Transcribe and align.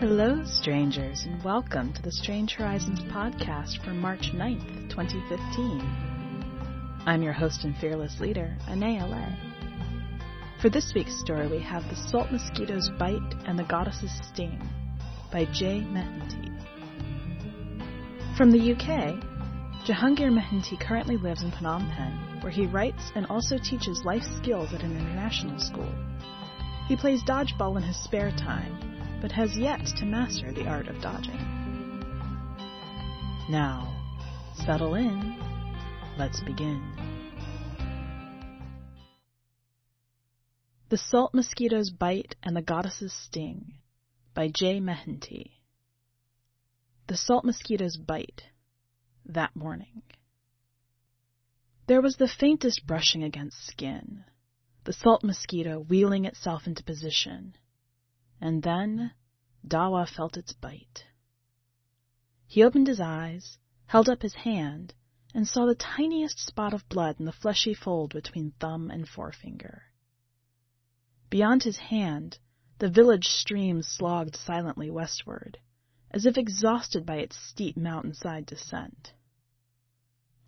Hello, 0.00 0.42
strangers, 0.46 1.26
and 1.26 1.44
welcome 1.44 1.92
to 1.92 2.00
the 2.00 2.10
Strange 2.10 2.54
Horizons 2.54 3.00
podcast 3.12 3.84
for 3.84 3.90
March 3.90 4.30
9th, 4.32 4.88
2015. 4.88 5.82
I'm 7.04 7.22
your 7.22 7.34
host 7.34 7.64
and 7.64 7.76
fearless 7.76 8.20
leader, 8.20 8.56
Anaea. 8.68 9.36
For 10.62 10.70
this 10.70 10.94
week's 10.94 11.20
story, 11.20 11.46
we 11.46 11.60
have 11.60 11.86
The 11.90 11.96
Salt 11.96 12.32
Mosquito's 12.32 12.88
Bite 12.98 13.34
and 13.46 13.58
the 13.58 13.64
Goddess's 13.64 14.18
Sting 14.32 14.66
by 15.30 15.44
Jay 15.52 15.80
Mehentee. 15.80 16.56
From 18.38 18.50
the 18.50 18.72
UK, 18.72 19.22
Jahangir 19.84 20.32
Mehentee 20.32 20.80
currently 20.80 21.18
lives 21.18 21.42
in 21.42 21.50
Phnom 21.50 21.86
Penh, 21.94 22.23
where 22.44 22.52
he 22.52 22.66
writes 22.66 23.10
and 23.14 23.24
also 23.28 23.56
teaches 23.56 24.04
life 24.04 24.22
skills 24.36 24.74
at 24.74 24.82
an 24.82 24.94
international 24.94 25.58
school. 25.58 25.90
He 26.88 26.94
plays 26.94 27.24
dodgeball 27.24 27.78
in 27.78 27.82
his 27.82 27.96
spare 28.04 28.32
time, 28.32 29.18
but 29.22 29.32
has 29.32 29.56
yet 29.56 29.80
to 29.96 30.04
master 30.04 30.52
the 30.52 30.66
art 30.66 30.86
of 30.88 31.00
dodging. 31.00 31.40
Now, 33.48 33.90
settle 34.66 34.94
in. 34.94 35.40
Let's 36.18 36.40
begin. 36.40 36.82
The 40.90 40.98
Salt 40.98 41.32
Mosquito's 41.32 41.88
Bite 41.88 42.36
and 42.42 42.54
the 42.54 42.60
Goddess's 42.60 43.14
Sting 43.24 43.72
by 44.34 44.50
Jay 44.54 44.80
Mehentee. 44.80 45.52
The 47.06 47.16
Salt 47.16 47.46
Mosquito's 47.46 47.96
Bite 47.96 48.42
that 49.24 49.56
morning. 49.56 50.02
There 51.86 52.00
was 52.00 52.16
the 52.16 52.28
faintest 52.28 52.86
brushing 52.86 53.22
against 53.22 53.62
skin 53.66 54.24
the 54.84 54.92
salt 54.92 55.22
mosquito 55.22 55.80
wheeling 55.80 56.24
itself 56.24 56.66
into 56.66 56.82
position. 56.82 57.56
And 58.40 58.62
then 58.62 59.12
Dawa 59.66 60.06
felt 60.06 60.36
its 60.38 60.52
bite. 60.54 61.06
He 62.46 62.62
opened 62.62 62.86
his 62.86 63.00
eyes, 63.00 63.58
held 63.86 64.08
up 64.08 64.22
his 64.22 64.34
hand, 64.34 64.94
and 65.34 65.46
saw 65.48 65.66
the 65.66 65.74
tiniest 65.74 66.38
spot 66.38 66.72
of 66.72 66.88
blood 66.88 67.16
in 67.18 67.24
the 67.26 67.32
fleshy 67.32 67.74
fold 67.74 68.12
between 68.14 68.52
thumb 68.52 68.90
and 68.90 69.08
forefinger. 69.08 69.84
Beyond 71.28 71.64
his 71.64 71.78
hand, 71.78 72.38
the 72.78 72.88
village 72.90 73.28
stream 73.28 73.82
slogged 73.82 74.36
silently 74.36 74.90
westward, 74.90 75.58
as 76.10 76.24
if 76.24 76.38
exhausted 76.38 77.04
by 77.04 77.16
its 77.16 77.36
steep 77.36 77.76
mountainside 77.76 78.46
descent. 78.46 79.12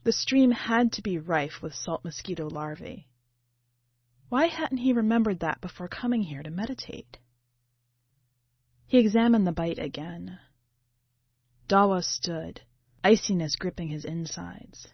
The 0.06 0.12
stream 0.12 0.52
had 0.52 0.92
to 0.92 1.02
be 1.02 1.18
rife 1.18 1.60
with 1.60 1.74
salt 1.74 2.04
mosquito 2.04 2.48
larvae, 2.48 3.08
why 4.28 4.46
hadn't 4.46 4.78
he 4.78 4.92
remembered 4.92 5.40
that 5.40 5.60
before 5.60 5.88
coming 5.88 6.22
here 6.22 6.44
to 6.44 6.50
meditate? 6.52 7.18
He 8.86 8.98
examined 8.98 9.48
the 9.48 9.52
bite 9.52 9.80
again. 9.80 10.38
Dawa 11.66 12.04
stood, 12.04 12.60
iciness 13.02 13.56
gripping 13.56 13.88
his 13.88 14.04
insides. 14.04 14.86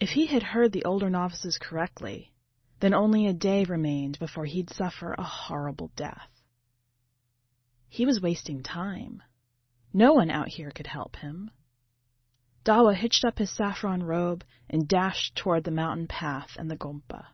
If 0.00 0.12
he 0.12 0.28
had 0.28 0.42
heard 0.42 0.72
the 0.72 0.86
older 0.86 1.10
novices 1.10 1.58
correctly, 1.58 2.32
then 2.80 2.94
only 2.94 3.26
a 3.26 3.34
day 3.34 3.64
remained 3.64 4.18
before 4.18 4.46
he'd 4.46 4.70
suffer 4.70 5.12
a 5.12 5.22
horrible 5.22 5.92
death. 5.94 6.30
He 7.90 8.06
was 8.06 8.18
wasting 8.18 8.62
time. 8.62 9.22
No 9.92 10.14
one 10.14 10.30
out 10.30 10.48
here 10.48 10.70
could 10.70 10.86
help 10.86 11.16
him. 11.16 11.50
Dawa 12.64 12.94
hitched 12.94 13.24
up 13.24 13.38
his 13.38 13.50
saffron 13.50 14.02
robe 14.02 14.42
and 14.70 14.88
dashed 14.88 15.36
toward 15.36 15.64
the 15.64 15.70
mountain 15.70 16.06
path 16.06 16.56
and 16.58 16.70
the 16.70 16.76
Gompa. 16.76 17.26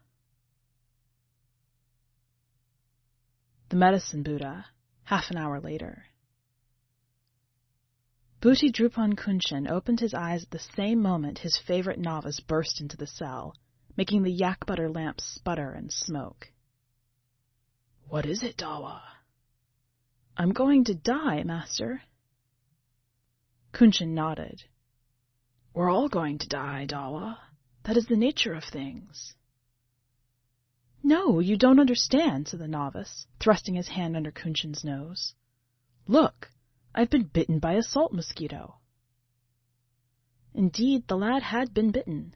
The 3.69 3.77
Medicine 3.77 4.25
Buddha, 4.25 4.67
half 5.05 5.31
an 5.31 5.37
hour 5.37 5.61
later. 5.61 6.07
Bhuti 8.41 8.73
Drupon 8.73 9.15
Kunchen 9.15 9.71
opened 9.71 10.01
his 10.01 10.15
eyes 10.15 10.43
at 10.43 10.51
the 10.51 10.59
same 10.59 11.01
moment 11.01 11.39
his 11.39 11.59
favorite 11.59 11.99
novice 11.99 12.41
burst 12.41 12.81
into 12.81 12.97
the 12.97 13.07
cell, 13.07 13.55
making 13.97 14.23
the 14.25 14.33
yak 14.33 14.67
butter 14.67 14.89
lamp 14.89 15.21
sputter 15.21 15.71
and 15.71 15.93
smoke. 15.93 16.51
What 18.09 18.27
is 18.27 18.43
it, 18.43 18.57
Dawa? 18.57 19.01
I'm 20.37 20.53
going 20.53 20.85
to 20.85 20.95
die, 20.95 21.45
master. 21.45 22.03
Kunchen 23.73 24.15
nodded. 24.15 24.65
We're 25.81 25.89
all 25.89 26.11
going 26.11 26.37
to 26.37 26.47
die, 26.47 26.85
Dawa. 26.87 27.39
That 27.85 27.97
is 27.97 28.05
the 28.05 28.15
nature 28.15 28.53
of 28.53 28.65
things. 28.65 29.33
No, 31.03 31.39
you 31.41 31.57
don't 31.57 31.81
understand, 31.81 32.49
said 32.49 32.61
the 32.61 32.69
novice, 32.69 33.27
thrusting 33.39 33.77
his 33.77 33.89
hand 33.89 34.15
under 34.15 34.31
Kunchen's 34.31 34.85
nose. 34.85 35.33
Look, 36.07 36.51
I've 36.95 37.09
been 37.09 37.23
bitten 37.23 37.61
by 37.61 37.77
a 37.77 37.83
salt 37.83 38.13
mosquito. 38.13 38.75
Indeed, 40.53 41.09
the 41.09 41.17
lad 41.17 41.43
had 41.45 41.73
been 41.73 41.93
bitten. 41.93 42.35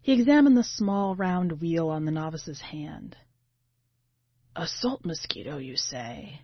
He 0.00 0.14
examined 0.14 0.56
the 0.56 0.64
small 0.64 1.14
round 1.14 1.60
wheal 1.60 1.90
on 1.90 2.06
the 2.06 2.10
novice's 2.10 2.62
hand. 2.62 3.18
A 4.56 4.66
salt 4.66 5.04
mosquito, 5.04 5.58
you 5.58 5.76
say? 5.76 6.40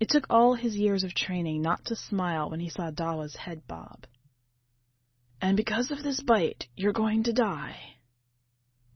It 0.00 0.08
took 0.08 0.24
all 0.30 0.54
his 0.54 0.78
years 0.78 1.04
of 1.04 1.12
training 1.12 1.60
not 1.60 1.84
to 1.84 1.94
smile 1.94 2.48
when 2.48 2.60
he 2.60 2.70
saw 2.70 2.90
Dawa's 2.90 3.36
head 3.36 3.66
bob. 3.68 4.06
And 5.40 5.56
because 5.56 5.90
of 5.90 6.02
this 6.02 6.20
bite, 6.22 6.66
you're 6.76 6.92
going 6.92 7.22
to 7.24 7.32
die. 7.32 7.96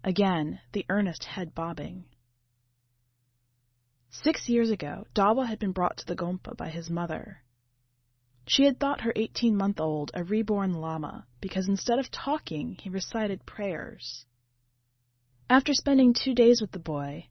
Again, 0.02 0.60
the 0.72 0.86
earnest 0.88 1.24
head 1.24 1.54
bobbing. 1.54 2.06
Six 4.10 4.48
years 4.48 4.70
ago, 4.70 5.06
Dawa 5.14 5.46
had 5.46 5.58
been 5.58 5.72
brought 5.72 5.98
to 5.98 6.06
the 6.06 6.16
Gompa 6.16 6.56
by 6.56 6.70
his 6.70 6.90
mother. 6.90 7.42
She 8.48 8.64
had 8.64 8.80
thought 8.80 9.02
her 9.02 9.12
18 9.14 9.54
month 9.54 9.78
old 9.78 10.10
a 10.14 10.24
reborn 10.24 10.74
Lama 10.74 11.26
because 11.40 11.68
instead 11.68 11.98
of 11.98 12.10
talking, 12.10 12.76
he 12.80 12.88
recited 12.88 13.46
prayers. 13.46 14.24
After 15.48 15.74
spending 15.74 16.12
two 16.14 16.34
days 16.34 16.60
with 16.60 16.72
the 16.72 16.78
boy, 16.78 17.28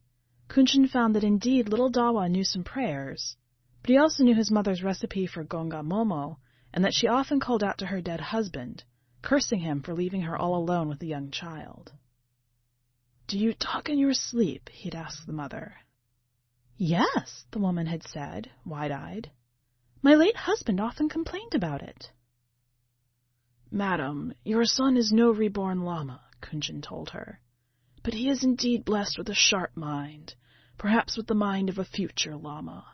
Kunchen 0.48 0.88
found 0.88 1.16
that 1.16 1.24
indeed 1.24 1.68
little 1.68 1.92
Dawa 1.92 2.30
knew 2.30 2.44
some 2.44 2.64
prayers, 2.64 3.36
but 3.82 3.90
he 3.90 3.98
also 3.98 4.24
knew 4.24 4.36
his 4.36 4.52
mother's 4.52 4.84
recipe 4.84 5.26
for 5.26 5.44
gonga 5.44 5.84
momo, 5.84 6.38
and 6.74 6.86
that 6.86 6.94
she 6.94 7.08
often 7.08 7.40
called 7.40 7.64
out 7.64 7.80
to 7.80 7.88
her 7.88 8.02
dead 8.02 8.22
husband, 8.22 8.84
cursing 9.22 9.60
him 9.60 9.82
for 9.82 9.94
leaving 9.94 10.22
her 10.22 10.38
all 10.38 10.56
alone 10.56 10.90
with 10.90 11.00
the 11.00 11.08
young 11.08 11.32
child. 11.32 11.92
Do 13.28 13.38
you 13.38 13.54
talk 13.54 13.90
in 13.90 14.00
your 14.00 14.14
sleep? 14.14 14.70
he'd 14.70 14.96
asked 14.96 15.28
the 15.28 15.34
mother. 15.34 15.76
Yes, 16.78 17.46
the 17.52 17.60
woman 17.60 17.88
had 17.88 18.04
said, 18.04 18.50
wide-eyed. 18.66 19.32
My 20.02 20.16
late 20.16 20.36
husband 20.36 20.80
often 20.80 21.10
complained 21.10 21.54
about 21.54 21.82
it. 21.82 22.12
Madam, 23.70 24.34
your 24.44 24.66
son 24.66 24.98
is 24.98 25.12
no 25.12 25.30
reborn 25.30 25.82
Lama, 25.82 26.22
Kunchen 26.42 26.82
told 26.82 27.10
her, 27.10 27.40
but 28.02 28.14
he 28.14 28.30
is 28.30 28.44
indeed 28.44 28.86
blessed 28.86 29.18
with 29.18 29.30
a 29.30 29.36
sharp 29.36 29.76
mind, 29.76 30.34
perhaps 30.78 31.18
with 31.18 31.28
the 31.28 31.36
mind 31.36 31.70
of 31.70 31.78
a 31.78 31.86
future 31.86 32.36
Lama. 32.36 32.86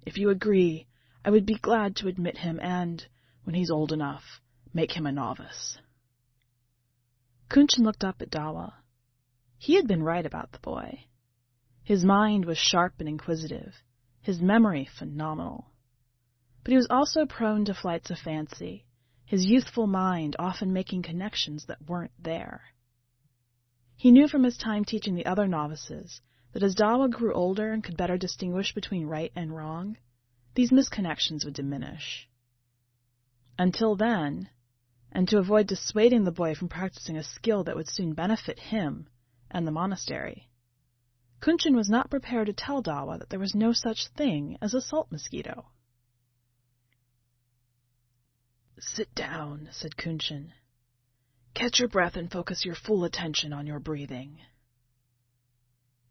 If 0.00 0.16
you 0.16 0.30
agree, 0.30 0.86
I 1.24 1.30
would 1.30 1.44
be 1.44 1.58
glad 1.58 1.96
to 1.96 2.08
admit 2.08 2.38
him 2.38 2.58
and, 2.60 3.04
when 3.44 3.54
he's 3.54 3.70
old 3.70 3.92
enough, 3.92 4.40
make 4.74 4.92
him 4.92 5.06
a 5.06 5.12
novice. 5.12 5.78
Kunchen 7.48 7.84
looked 7.84 8.04
up 8.04 8.22
at 8.22 8.30
Dawa. 8.30 8.72
He 9.58 9.74
had 9.74 9.86
been 9.86 10.02
right 10.02 10.24
about 10.24 10.52
the 10.52 10.58
boy. 10.58 11.04
His 11.84 12.04
mind 12.04 12.44
was 12.44 12.58
sharp 12.58 12.94
and 12.98 13.08
inquisitive, 13.08 13.74
his 14.20 14.40
memory 14.40 14.88
phenomenal. 14.98 15.66
But 16.64 16.70
he 16.70 16.76
was 16.76 16.86
also 16.88 17.26
prone 17.26 17.64
to 17.66 17.74
flights 17.74 18.10
of 18.10 18.18
fancy, 18.18 18.86
his 19.24 19.46
youthful 19.46 19.86
mind 19.86 20.36
often 20.38 20.72
making 20.72 21.02
connections 21.02 21.66
that 21.66 21.88
weren't 21.88 22.12
there. 22.18 22.62
He 23.96 24.10
knew 24.10 24.28
from 24.28 24.44
his 24.44 24.56
time 24.56 24.84
teaching 24.84 25.14
the 25.14 25.26
other 25.26 25.46
novices 25.46 26.20
that 26.52 26.62
as 26.62 26.74
Dawa 26.74 27.10
grew 27.10 27.34
older 27.34 27.72
and 27.72 27.82
could 27.84 27.96
better 27.96 28.16
distinguish 28.16 28.74
between 28.74 29.06
right 29.06 29.32
and 29.34 29.54
wrong, 29.54 29.96
these 30.54 30.70
misconnections 30.70 31.44
would 31.44 31.54
diminish. 31.54 32.28
Until 33.58 33.96
then, 33.96 34.48
and 35.12 35.28
to 35.28 35.38
avoid 35.38 35.66
dissuading 35.66 36.24
the 36.24 36.32
boy 36.32 36.54
from 36.54 36.68
practicing 36.68 37.16
a 37.16 37.22
skill 37.22 37.62
that 37.64 37.76
would 37.76 37.88
soon 37.88 38.14
benefit 38.14 38.58
him, 38.58 39.06
and 39.50 39.66
the 39.66 39.70
monastery. 39.70 40.48
Kunchen 41.40 41.76
was 41.76 41.90
not 41.90 42.10
prepared 42.10 42.46
to 42.46 42.52
tell 42.52 42.82
Dawa 42.82 43.18
that 43.18 43.28
there 43.28 43.38
was 43.38 43.54
no 43.54 43.72
such 43.72 44.08
thing 44.08 44.56
as 44.62 44.74
a 44.74 44.80
salt 44.80 45.10
mosquito. 45.10 45.66
Sit 48.78 49.14
down, 49.14 49.68
said 49.70 49.96
Kunchen. 49.96 50.52
Catch 51.54 51.78
your 51.78 51.88
breath 51.88 52.16
and 52.16 52.32
focus 52.32 52.64
your 52.64 52.74
full 52.74 53.04
attention 53.04 53.52
on 53.52 53.66
your 53.66 53.78
breathing. 53.78 54.38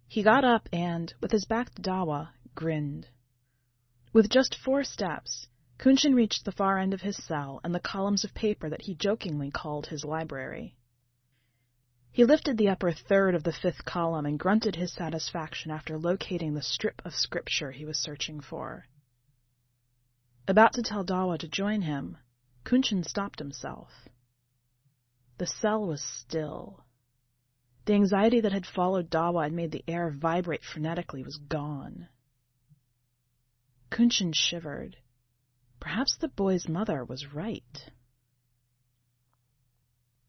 He 0.07 0.24
got 0.24 0.44
up 0.44 0.69
and, 0.71 1.13
with 1.21 1.31
his 1.31 1.45
back 1.45 1.74
to 1.75 1.81
Dawa, 1.81 2.30
grinned. 2.54 3.07
With 4.13 4.30
just 4.30 4.56
four 4.56 4.83
steps, 4.83 5.47
Kunchen 5.81 6.13
reached 6.13 6.45
the 6.45 6.51
far 6.51 6.78
end 6.78 6.94
of 6.94 7.01
his 7.01 7.18
cell 7.18 7.60
and 7.63 7.74
the 7.74 7.80
columns 7.80 8.24
of 8.24 8.36
paper 8.36 8.69
that 8.69 8.83
he 8.83 8.94
jokingly 8.94 9.50
called 9.50 9.88
his 9.88 10.06
library. 10.06 10.75
He 12.12 12.24
lifted 12.24 12.60
the 12.60 12.69
upper 12.69 12.92
third 12.92 13.33
of 13.33 13.44
the 13.44 13.51
fifth 13.51 13.83
column 13.83 14.28
and 14.28 14.38
grunted 14.38 14.75
his 14.75 14.94
satisfaction 14.94 15.72
after 15.72 15.98
locating 15.98 16.54
the 16.54 16.62
strip 16.62 17.01
of 17.04 17.16
scripture 17.16 17.72
he 17.72 17.83
was 17.83 17.98
searching 17.98 18.42
for. 18.42 18.86
About 20.48 20.74
to 20.74 20.83
tell 20.83 21.04
Dawa 21.04 21.39
to 21.39 21.48
join 21.48 21.81
him, 21.81 22.18
Kunchen 22.63 23.04
stopped 23.04 23.39
himself. 23.39 23.89
The 25.39 25.48
cell 25.48 25.88
was 25.88 26.04
still. 26.04 26.86
The 27.86 27.94
anxiety 27.95 28.39
that 28.42 28.51
had 28.51 28.68
followed 28.68 29.10
Dawa 29.10 29.48
and 29.48 29.56
made 29.56 29.72
the 29.72 29.83
air 29.88 30.12
vibrate 30.12 30.62
frenetically 30.62 31.25
was 31.25 31.38
gone. 31.38 32.07
Kunchen 33.89 34.31
shivered. 34.31 34.98
Perhaps 35.81 36.16
the 36.18 36.30
boy's 36.30 36.69
mother 36.69 37.04
was 37.04 37.33
right. 37.33 37.89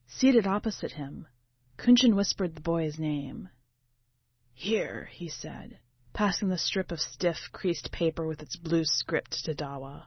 Seated 0.07 0.47
opposite 0.47 0.93
him, 0.93 1.29
Kunchen 1.77 2.17
whispered 2.17 2.55
the 2.55 2.63
boy's 2.63 2.99
name. 2.99 3.51
Here, 4.55 5.11
he 5.13 5.29
said, 5.29 5.79
passing 6.15 6.49
the 6.49 6.57
strip 6.57 6.91
of 6.91 7.01
stiff, 7.01 7.51
creased 7.53 7.93
paper 7.93 8.27
with 8.27 8.43
its 8.43 8.57
blue 8.57 8.85
script 8.85 9.45
to 9.45 9.55
Dawa. 9.55 10.07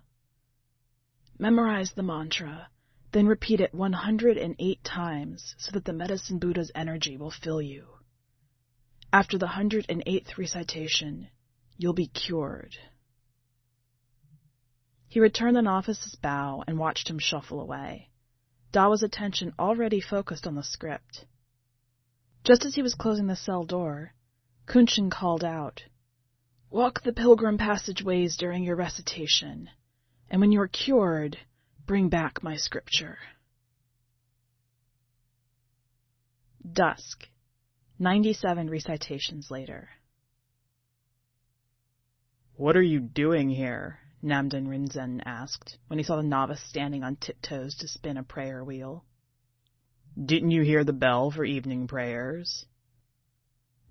Memorize 1.38 1.94
the 1.94 2.04
mantra, 2.04 2.70
then 3.12 3.28
repeat 3.28 3.62
it 3.62 3.74
108 3.74 4.84
times 4.84 5.56
so 5.60 5.72
that 5.72 5.86
the 5.86 5.94
medicine 5.94 6.40
Buddha's 6.40 6.72
energy 6.74 7.18
will 7.18 7.32
fill 7.32 7.62
you. 7.62 7.86
After 9.14 9.38
the 9.38 9.48
108th 9.48 10.38
recitation, 10.38 11.30
you'll 11.78 11.94
be 11.94 12.08
cured. 12.08 12.76
He 15.16 15.22
returned 15.22 15.56
the 15.56 15.62
novice's 15.62 16.16
bow 16.16 16.66
and 16.68 16.78
watched 16.78 17.10
him 17.10 17.20
shuffle 17.20 17.62
away. 17.62 18.10
Dawa's 18.74 19.02
attention 19.02 19.54
already 19.58 20.02
focused 20.02 20.46
on 20.46 20.56
the 20.56 20.62
script. 20.62 21.24
Just 22.44 22.66
as 22.66 22.76
he 22.76 22.82
was 22.82 22.96
closing 22.96 23.28
the 23.28 23.36
cell 23.38 23.64
door, 23.64 24.14
Kunchen 24.68 25.10
called 25.10 25.42
out, 25.42 25.84
Walk 26.70 27.02
the 27.02 27.14
pilgrim 27.14 27.58
passageways 27.58 28.36
during 28.36 28.66
your 28.66 28.76
recitation, 28.76 29.70
and 30.30 30.42
when 30.42 30.52
you 30.52 30.60
are 30.60 30.68
cured, 30.68 31.38
bring 31.88 32.10
back 32.10 32.44
my 32.44 32.58
scripture. 32.58 33.18
Dusk, 36.70 37.30
97 38.00 38.70
recitations 38.70 39.50
later. 39.50 39.92
What 42.58 42.76
are 42.76 42.84
you 42.84 43.00
doing 43.00 43.50
here? 43.50 44.00
Namden 44.26 44.66
Rinzin 44.68 45.22
asked, 45.24 45.78
when 45.86 46.00
he 46.00 46.04
saw 46.04 46.16
the 46.16 46.24
novice 46.24 46.64
standing 46.64 47.04
on 47.04 47.16
tiptoes 47.16 47.76
to 47.76 47.88
spin 47.88 48.18
a 48.18 48.24
prayer 48.24 48.64
wheel. 48.64 49.06
Didn't 50.20 50.50
you 50.50 50.64
hear 50.64 50.84
the 50.84 50.94
bell 50.94 51.30
for 51.30 51.46
evening 51.46 51.86
prayers? 51.86 52.66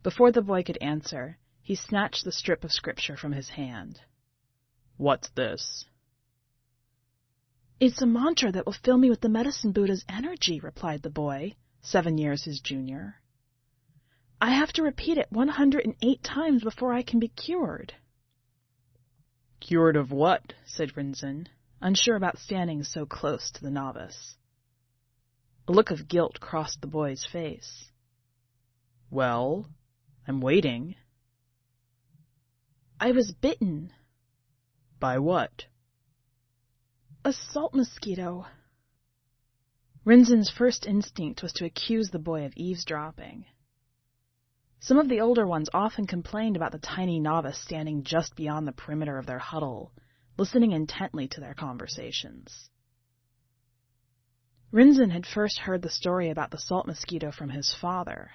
Before 0.02 0.32
the 0.32 0.42
boy 0.42 0.64
could 0.64 0.78
answer, 0.80 1.38
he 1.62 1.76
snatched 1.76 2.24
the 2.24 2.32
strip 2.32 2.64
of 2.64 2.72
scripture 2.72 3.16
from 3.16 3.30
his 3.30 3.50
hand. 3.50 4.00
What's 4.96 5.28
this? 5.30 5.84
It's 7.78 8.02
a 8.02 8.06
mantra 8.06 8.50
that 8.50 8.66
will 8.66 8.72
fill 8.72 8.98
me 8.98 9.10
with 9.10 9.20
the 9.20 9.28
medicine 9.28 9.70
Buddha's 9.70 10.04
energy, 10.08 10.58
replied 10.58 11.02
the 11.02 11.10
boy, 11.10 11.54
seven 11.80 12.18
years 12.18 12.42
his 12.42 12.60
junior. 12.60 13.22
I 14.40 14.50
have 14.50 14.72
to 14.72 14.82
repeat 14.82 15.16
it 15.16 15.30
108 15.30 16.24
times 16.24 16.64
before 16.64 16.92
I 16.92 17.02
can 17.02 17.20
be 17.20 17.28
cured. 17.28 17.94
Cured 19.66 19.96
of 19.96 20.10
what? 20.10 20.52
said 20.66 20.94
Rinzin, 20.94 21.46
unsure 21.80 22.16
about 22.16 22.36
standing 22.36 22.82
so 22.82 23.06
close 23.06 23.50
to 23.50 23.62
the 23.62 23.70
novice. 23.70 24.36
A 25.66 25.72
look 25.72 25.90
of 25.90 26.06
guilt 26.06 26.38
crossed 26.38 26.82
the 26.82 26.86
boy's 26.86 27.24
face. 27.24 27.90
Well, 29.10 29.66
I'm 30.28 30.42
waiting. 30.42 30.96
I 33.00 33.12
was 33.12 33.32
bitten. 33.32 33.90
By 35.00 35.18
what? 35.18 35.64
A 37.24 37.32
salt 37.32 37.72
mosquito. 37.72 38.44
Rinzin's 40.04 40.50
first 40.50 40.84
instinct 40.86 41.42
was 41.42 41.54
to 41.54 41.64
accuse 41.64 42.10
the 42.10 42.18
boy 42.18 42.44
of 42.44 42.52
eavesdropping. 42.54 43.46
Some 44.84 44.98
of 44.98 45.08
the 45.08 45.22
older 45.22 45.46
ones 45.46 45.70
often 45.72 46.06
complained 46.06 46.56
about 46.56 46.72
the 46.72 46.78
tiny 46.78 47.18
novice 47.18 47.58
standing 47.58 48.04
just 48.04 48.36
beyond 48.36 48.68
the 48.68 48.72
perimeter 48.72 49.16
of 49.16 49.24
their 49.24 49.38
huddle, 49.38 49.92
listening 50.36 50.72
intently 50.72 51.26
to 51.28 51.40
their 51.40 51.54
conversations. 51.54 52.68
Rinzin 54.70 55.08
had 55.08 55.24
first 55.24 55.60
heard 55.60 55.80
the 55.80 55.88
story 55.88 56.28
about 56.28 56.50
the 56.50 56.58
salt 56.58 56.86
mosquito 56.86 57.30
from 57.30 57.48
his 57.48 57.72
father. 57.72 58.32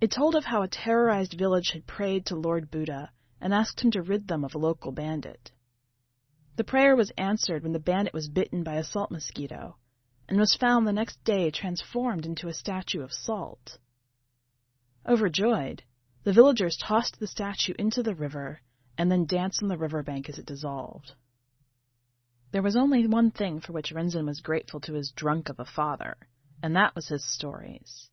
It 0.00 0.12
told 0.12 0.36
of 0.36 0.44
how 0.44 0.62
a 0.62 0.68
terrorized 0.68 1.34
village 1.36 1.70
had 1.72 1.88
prayed 1.88 2.24
to 2.26 2.36
Lord 2.36 2.70
Buddha 2.70 3.10
and 3.40 3.52
asked 3.52 3.80
him 3.80 3.90
to 3.90 4.02
rid 4.02 4.28
them 4.28 4.44
of 4.44 4.54
a 4.54 4.58
local 4.58 4.92
bandit. 4.92 5.50
The 6.54 6.62
prayer 6.62 6.94
was 6.94 7.10
answered 7.18 7.64
when 7.64 7.72
the 7.72 7.80
bandit 7.80 8.14
was 8.14 8.28
bitten 8.28 8.62
by 8.62 8.74
a 8.74 8.84
salt 8.84 9.10
mosquito 9.10 9.76
and 10.28 10.38
was 10.38 10.54
found 10.54 10.86
the 10.86 10.92
next 10.92 11.24
day 11.24 11.50
transformed 11.50 12.26
into 12.26 12.46
a 12.46 12.54
statue 12.54 13.02
of 13.02 13.12
salt. 13.12 13.78
Overjoyed, 15.06 15.82
the 16.22 16.32
villagers 16.32 16.76
tossed 16.76 17.18
the 17.18 17.26
statue 17.26 17.74
into 17.78 18.02
the 18.02 18.14
river 18.14 18.60
and 18.96 19.10
then 19.10 19.24
danced 19.24 19.62
on 19.62 19.68
the 19.68 19.78
river 19.78 20.02
bank 20.02 20.28
as 20.28 20.38
it 20.38 20.46
dissolved. 20.46 21.14
There 22.52 22.62
was 22.62 22.76
only 22.76 23.06
one 23.06 23.30
thing 23.30 23.60
for 23.60 23.72
which 23.72 23.92
Rinzin 23.92 24.26
was 24.26 24.40
grateful 24.40 24.78
to 24.80 24.92
his 24.92 25.10
drunk 25.10 25.48
of 25.48 25.58
a 25.58 25.64
father, 25.64 26.16
and 26.62 26.76
that 26.76 26.94
was 26.94 27.08
his 27.08 27.24
stories. 27.24 28.10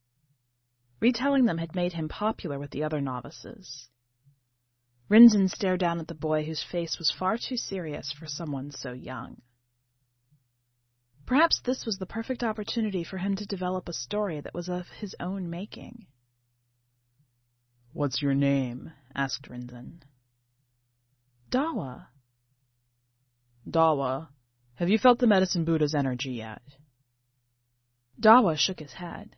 Retelling 0.99 1.45
them 1.45 1.59
had 1.59 1.75
made 1.75 1.93
him 1.93 2.09
popular 2.09 2.57
with 2.57 2.71
the 2.71 2.83
other 2.83 3.01
novices. 3.01 3.89
Rinzin 5.09 5.47
stared 5.47 5.79
down 5.79 5.99
at 5.99 6.07
the 6.07 6.15
boy 6.15 6.43
whose 6.43 6.63
face 6.63 6.97
was 6.97 7.11
far 7.11 7.37
too 7.37 7.57
serious 7.57 8.11
for 8.11 8.25
someone 8.25 8.71
so 8.71 8.93
young. 8.93 9.41
Perhaps 11.25 11.61
this 11.61 11.85
was 11.85 11.97
the 11.97 12.05
perfect 12.07 12.43
opportunity 12.43 13.03
for 13.03 13.17
him 13.19 13.35
to 13.35 13.45
develop 13.45 13.87
a 13.87 13.93
story 13.93 14.41
that 14.41 14.55
was 14.55 14.69
of 14.69 14.87
his 14.87 15.15
own 15.19 15.49
making. 15.49 16.07
What's 17.93 18.21
your 18.21 18.33
name? 18.33 18.91
asked 19.15 19.49
Rinzin. 19.49 20.01
Dawa. 21.51 22.07
Dawa, 23.67 24.29
have 24.75 24.89
you 24.89 24.97
felt 24.97 25.19
the 25.19 25.27
medicine 25.27 25.65
Buddha's 25.65 25.95
energy 25.95 26.31
yet? 26.31 26.61
Dawa 28.19 28.57
shook 28.57 28.79
his 28.79 28.93
head. 28.93 29.35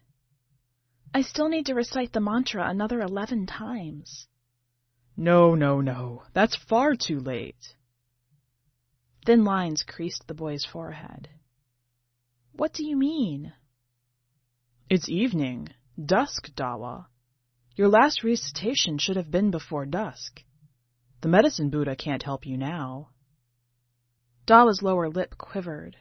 I 1.13 1.22
still 1.22 1.50
need 1.50 1.65
to 1.67 1.74
recite 1.74 2.13
the 2.13 2.20
mantra 2.20 2.67
another 2.70 3.01
eleven 3.01 3.46
times. 3.46 4.27
No, 5.17 5.55
no, 5.55 5.81
no. 5.81 6.24
That's 6.34 6.55
far 6.55 6.96
too 6.96 7.20
late. 7.20 7.75
Thin 9.25 9.43
lines 9.43 9.84
creased 9.84 10.27
the 10.27 10.34
boy's 10.34 10.65
forehead. 10.65 11.29
What 12.53 12.74
do 12.74 12.86
you 12.86 12.96
mean? 12.96 13.53
It's 14.89 15.10
evening. 15.10 15.70
Dusk, 16.03 16.53
Dawa. 16.55 17.05
Your 17.75 17.88
last 17.88 18.24
recitation 18.24 18.98
should 18.98 19.16
have 19.16 19.32
been 19.32 19.51
before 19.51 19.86
dusk. 19.86 20.44
The 21.22 21.30
medicine 21.30 21.70
Buddha 21.70 21.96
can't 21.96 22.24
help 22.24 22.46
you 22.46 22.58
now. 22.58 23.10
Dawa's 24.46 24.82
lower 24.82 25.10
lip 25.10 25.38
quivered. 25.38 25.96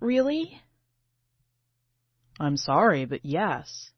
Really? 0.00 0.60
I'm 2.40 2.56
sorry, 2.56 3.04
but 3.04 3.24
yes. 3.24 3.90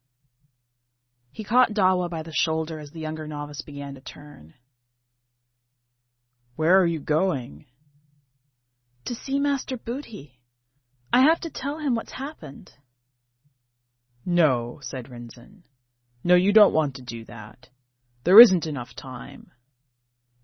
He 1.31 1.43
caught 1.43 1.73
Dawa 1.73 2.09
by 2.09 2.23
the 2.23 2.33
shoulder 2.33 2.79
as 2.79 2.91
the 2.91 2.99
younger 2.99 3.27
novice 3.27 3.61
began 3.61 3.95
to 3.95 4.01
turn. 4.01 4.53
Where 6.55 6.79
are 6.79 6.85
you 6.85 6.99
going? 6.99 7.65
To 9.05 9.15
see 9.15 9.39
Master 9.39 9.77
Booty. 9.77 10.39
I 11.13 11.21
have 11.21 11.39
to 11.41 11.49
tell 11.49 11.79
him 11.79 11.95
what's 11.95 12.11
happened. 12.11 12.71
No, 14.25 14.79
said 14.81 15.05
Rinzin. 15.05 15.63
No, 16.23 16.35
you 16.35 16.53
don't 16.53 16.73
want 16.73 16.95
to 16.95 17.01
do 17.01 17.25
that. 17.25 17.69
There 18.23 18.39
isn't 18.39 18.67
enough 18.67 18.95
time. 18.95 19.51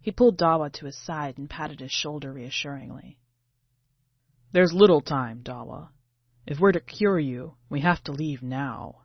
He 0.02 0.12
pulled 0.12 0.38
Dawa 0.38 0.72
to 0.74 0.86
his 0.86 0.98
side 0.98 1.38
and 1.38 1.50
patted 1.50 1.80
his 1.80 1.92
shoulder 1.92 2.32
reassuringly. 2.34 3.20
There's 4.52 4.74
little 4.74 5.02
time, 5.02 5.42
Dawa. 5.44 5.90
If 6.46 6.60
we're 6.60 6.72
to 6.72 6.80
cure 6.80 7.20
you, 7.20 7.56
we 7.70 7.82
have 7.82 8.02
to 8.06 8.12
leave 8.12 8.42
now. 8.42 9.02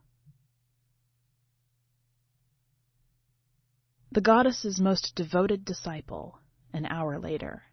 The 4.12 4.20
goddess's 4.20 4.80
most 4.80 5.14
devoted 5.14 5.64
disciple, 5.64 6.38
an 6.72 6.86
hour 6.86 7.18
later. 7.18 7.64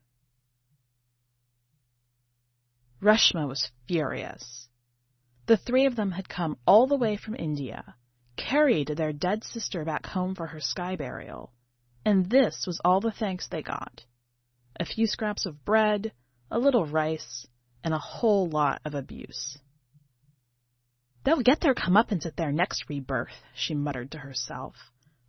Reshma 3.01 3.47
was 3.47 3.71
furious. 3.87 4.67
The 5.45 5.57
three 5.57 5.85
of 5.85 5.95
them 5.95 6.11
had 6.11 6.27
come 6.27 6.57
all 6.65 6.87
the 6.87 6.97
way 6.97 7.15
from 7.15 7.35
India, 7.35 7.95
carried 8.39 8.87
their 8.87 9.13
dead 9.13 9.43
sister 9.43 9.83
back 9.83 10.05
home 10.05 10.33
for 10.33 10.47
her 10.47 10.59
sky 10.59 10.95
burial, 10.95 11.51
and 12.05 12.29
this 12.29 12.65
was 12.65 12.79
all 12.83 13.01
the 13.01 13.11
thanks 13.11 13.47
they 13.47 13.61
got. 13.61 14.05
A 14.79 14.85
few 14.85 15.07
scraps 15.07 15.45
of 15.45 15.65
bread, 15.65 16.13
a 16.49 16.57
little 16.57 16.85
rice, 16.85 17.45
and 17.83 17.93
a 17.93 17.99
whole 17.99 18.49
lot 18.49 18.81
of 18.85 18.95
abuse. 18.95 19.57
They'll 21.23 21.41
get 21.41 21.59
their 21.59 21.75
comeuppance 21.75 22.25
at 22.25 22.37
their 22.37 22.51
next 22.51 22.89
rebirth, 22.89 23.43
she 23.53 23.75
muttered 23.75 24.11
to 24.11 24.19
herself, 24.19 24.75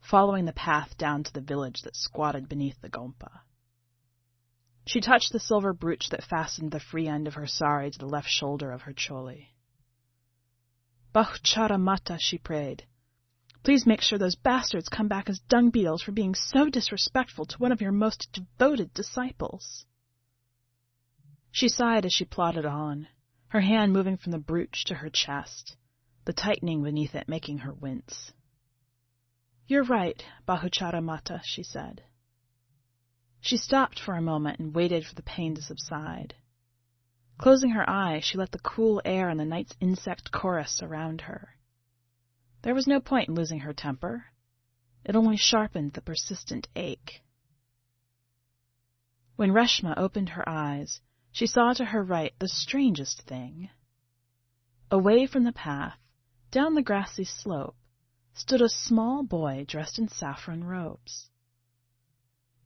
following 0.00 0.44
the 0.44 0.52
path 0.52 0.96
down 0.96 1.24
to 1.24 1.32
the 1.32 1.40
village 1.40 1.82
that 1.82 1.96
squatted 1.96 2.48
beneath 2.48 2.80
the 2.80 2.88
gompa. 2.88 3.40
She 4.86 5.00
touched 5.00 5.32
the 5.32 5.40
silver 5.40 5.72
brooch 5.72 6.08
that 6.10 6.24
fastened 6.24 6.70
the 6.70 6.80
free 6.80 7.06
end 7.06 7.26
of 7.26 7.34
her 7.34 7.46
sari 7.46 7.90
to 7.90 7.98
the 7.98 8.06
left 8.06 8.28
shoulder 8.28 8.72
of 8.72 8.82
her 8.82 8.92
choli. 8.92 9.48
Bahuchara 11.12 11.78
Mata, 11.78 12.16
she 12.20 12.38
prayed. 12.38 12.84
Please 13.62 13.86
make 13.86 14.00
sure 14.00 14.18
those 14.18 14.36
bastards 14.36 14.88
come 14.88 15.08
back 15.08 15.28
as 15.28 15.40
dung 15.40 15.70
beetles 15.70 16.02
for 16.02 16.12
being 16.12 16.34
so 16.34 16.70
disrespectful 16.70 17.44
to 17.44 17.58
one 17.58 17.72
of 17.72 17.80
your 17.80 17.92
most 17.92 18.28
devoted 18.32 18.92
disciples. 18.94 19.84
She 21.50 21.68
sighed 21.68 22.06
as 22.06 22.12
she 22.12 22.24
plodded 22.24 22.64
on, 22.64 23.08
her 23.48 23.60
hand 23.60 23.92
moving 23.92 24.16
from 24.16 24.32
the 24.32 24.38
brooch 24.38 24.84
to 24.86 24.94
her 24.94 25.10
chest, 25.10 25.76
the 26.24 26.32
tightening 26.32 26.82
beneath 26.82 27.14
it 27.14 27.28
making 27.28 27.58
her 27.58 27.74
wince. 27.74 28.32
You're 29.66 29.84
right, 29.84 30.24
Bahuchara 30.48 31.02
Mata, 31.02 31.42
she 31.44 31.62
said. 31.62 32.02
She 33.40 33.56
stopped 33.56 33.98
for 33.98 34.14
a 34.14 34.22
moment 34.22 34.58
and 34.58 34.74
waited 34.74 35.04
for 35.06 35.14
the 35.14 35.22
pain 35.22 35.54
to 35.54 35.62
subside. 35.62 36.34
Closing 37.38 37.70
her 37.70 37.88
eyes, 37.88 38.24
she 38.24 38.38
let 38.38 38.52
the 38.52 38.58
cool 38.58 39.00
air 39.04 39.28
and 39.28 39.38
the 39.38 39.44
night's 39.44 39.76
insect 39.80 40.30
chorus 40.30 40.72
surround 40.72 41.22
her. 41.22 41.56
There 42.62 42.74
was 42.74 42.86
no 42.86 43.00
point 43.00 43.28
in 43.28 43.34
losing 43.34 43.60
her 43.60 43.72
temper. 43.72 44.26
It 45.04 45.16
only 45.16 45.36
sharpened 45.36 45.94
the 45.94 46.02
persistent 46.02 46.68
ache. 46.76 47.22
When 49.36 49.52
Reshma 49.52 49.94
opened 49.96 50.30
her 50.30 50.46
eyes, 50.46 51.00
she 51.32 51.46
saw 51.46 51.72
to 51.72 51.86
her 51.86 52.04
right 52.04 52.34
the 52.38 52.48
strangest 52.48 53.22
thing. 53.22 53.70
Away 54.90 55.26
from 55.26 55.44
the 55.44 55.52
path, 55.52 55.98
down 56.50 56.74
the 56.74 56.82
grassy 56.82 57.24
slope, 57.24 57.76
stood 58.34 58.60
a 58.60 58.68
small 58.68 59.22
boy 59.22 59.64
dressed 59.66 59.98
in 59.98 60.08
saffron 60.08 60.64
robes. 60.64 61.30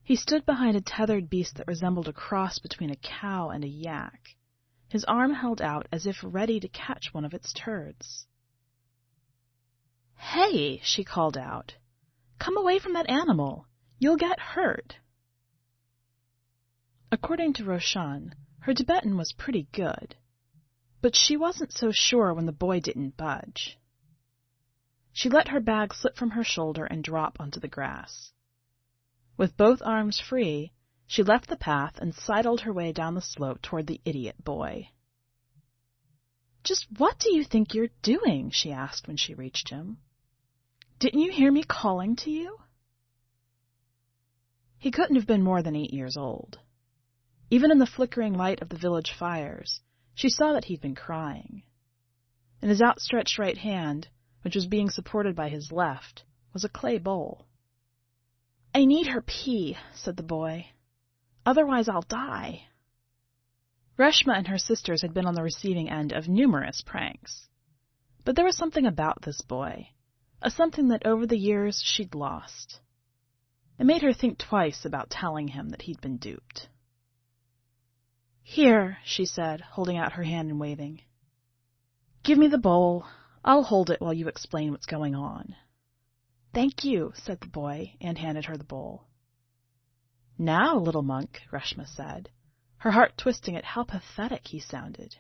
He 0.03 0.17
stood 0.17 0.45
behind 0.45 0.77
a 0.77 0.81
tethered 0.81 1.31
beast 1.31 1.55
that 1.57 1.69
resembled 1.69 2.09
a 2.09 2.13
cross 2.13 2.59
between 2.59 2.91
a 2.91 2.97
cow 2.97 3.51
and 3.51 3.63
a 3.63 3.69
yak, 3.69 4.37
his 4.89 5.05
arm 5.05 5.35
held 5.35 5.63
out 5.63 5.87
as 5.93 6.05
if 6.07 6.19
ready 6.23 6.59
to 6.59 6.69
catch 6.69 7.15
one 7.15 7.25
of 7.25 7.33
its 7.33 7.53
turds. 7.53 8.27
Hey, 10.27 10.81
she 10.83 11.05
called 11.05 11.37
out. 11.37 11.77
Come 12.39 12.57
away 12.57 12.79
from 12.79 12.95
that 12.95 13.09
animal. 13.09 13.67
You'll 13.99 14.17
get 14.17 14.41
hurt. 14.41 14.97
According 17.13 17.53
to 17.55 17.65
Roshan, 17.65 18.35
her 18.61 18.75
Tibetan 18.75 19.17
was 19.17 19.33
pretty 19.33 19.69
good, 19.71 20.17
but 21.01 21.15
she 21.15 21.37
wasn't 21.37 21.73
so 21.73 21.93
sure 21.93 22.35
when 22.35 22.47
the 22.47 22.53
boy 22.53 22.81
didn't 22.81 23.17
budge. 23.17 23.79
She 25.13 25.29
let 25.29 25.49
her 25.49 25.61
bag 25.61 25.95
slip 25.95 26.17
from 26.17 26.31
her 26.31 26.43
shoulder 26.43 26.85
and 26.85 27.05
drop 27.05 27.39
onto 27.39 27.61
the 27.61 27.69
grass. 27.69 28.33
With 29.37 29.57
both 29.57 29.83
arms 29.83 30.19
free, 30.19 30.73
she 31.07 31.23
left 31.23 31.49
the 31.49 31.57
path 31.57 31.99
and 31.99 32.15
sidled 32.15 32.63
her 32.63 32.73
way 32.73 32.93
down 32.93 33.15
the 33.15 33.21
slope 33.21 33.63
toward 33.63 33.87
the 33.87 34.01
idiot 34.05 34.43
boy. 34.43 34.89
Just 36.65 36.87
what 36.99 37.19
do 37.19 37.33
you 37.33 37.45
think 37.45 37.75
you're 37.75 37.91
doing? 38.03 38.51
she 38.51 38.73
asked 38.73 39.07
when 39.07 39.17
she 39.17 39.35
reached 39.35 39.69
him. 39.69 39.99
Didn't 40.99 41.21
you 41.21 41.33
hear 41.33 41.51
me 41.51 41.63
calling 41.63 42.17
to 42.17 42.31
you? 42.31 42.59
He 44.79 44.91
couldn't 44.91 45.17
have 45.17 45.27
been 45.27 45.43
more 45.43 45.63
than 45.63 45.77
eight 45.77 45.93
years 45.93 46.17
old. 46.17 46.59
Even 47.51 47.71
in 47.71 47.79
the 47.79 47.87
flickering 47.87 48.35
light 48.35 48.63
of 48.63 48.69
the 48.69 48.77
village 48.77 49.13
fires, 49.13 49.81
she 50.15 50.29
saw 50.29 50.53
that 50.53 50.67
he'd 50.67 50.81
been 50.81 50.95
crying. 50.95 51.63
In 52.63 52.69
his 52.69 52.83
outstretched 52.83 53.39
right 53.39 53.59
hand, 53.59 54.09
which 54.43 54.55
was 54.55 54.67
being 54.67 54.91
supported 54.91 55.35
by 55.35 55.49
his 55.49 55.73
left, 55.73 56.25
was 56.53 56.65
a 56.65 56.69
clay 56.69 56.99
bowl. 56.99 57.47
I 58.75 58.85
need 58.85 59.07
her 59.07 59.23
pee, 59.23 59.77
said 59.95 60.17
the 60.17 60.23
boy. 60.23 60.69
Otherwise 61.47 61.89
I'll 61.89 62.03
die. 62.03 62.65
Reshma 63.99 64.37
and 64.37 64.49
her 64.49 64.59
sisters 64.59 65.03
had 65.03 65.15
been 65.15 65.27
on 65.27 65.35
the 65.35 65.43
receiving 65.43 65.89
end 65.89 66.13
of 66.13 66.29
numerous 66.29 66.83
pranks. 66.83 67.49
But 68.25 68.37
there 68.37 68.45
was 68.45 68.57
something 68.57 68.87
about 68.87 69.23
this 69.23 69.41
boy, 69.43 69.91
a 70.45 70.51
something 70.51 70.89
that 70.89 71.07
over 71.07 71.27
the 71.27 71.39
years 71.39 71.83
she'd 71.83 72.15
lost. 72.15 72.79
It 73.79 73.87
made 73.87 74.03
her 74.03 74.13
think 74.13 74.39
twice 74.39 74.85
about 74.85 75.09
telling 75.09 75.49
him 75.49 75.71
that 75.71 75.83
he'd 75.83 76.03
been 76.03 76.19
duped. 76.19 76.69
Here, 78.43 78.99
she 79.07 79.25
said, 79.25 79.63
holding 79.63 79.97
out 79.97 80.13
her 80.13 80.23
hand 80.23 80.51
and 80.51 80.61
waving. 80.61 81.01
Give 82.23 82.37
me 82.37 82.49
the 82.49 82.59
bowl. 82.59 83.07
I'll 83.43 83.63
hold 83.63 83.89
it 83.89 84.03
while 84.03 84.13
you 84.13 84.29
explain 84.29 84.71
what's 84.71 84.85
going 84.85 85.15
on. 85.15 85.57
Thank 86.53 86.85
you, 86.85 87.13
said 87.17 87.41
the 87.41 87.49
boy, 87.49 87.95
and 88.01 88.19
handed 88.19 88.45
her 88.45 88.59
the 88.59 88.65
bowl. 88.65 89.07
Now, 90.37 90.77
little 90.77 91.03
monk, 91.03 91.41
Reshma 91.51 91.89
said, 91.89 92.29
her 92.77 92.91
heart 92.91 93.17
twisting 93.17 93.57
at 93.57 93.65
how 93.65 93.85
pathetic 93.85 94.49
he 94.49 94.61
sounded. 94.61 95.17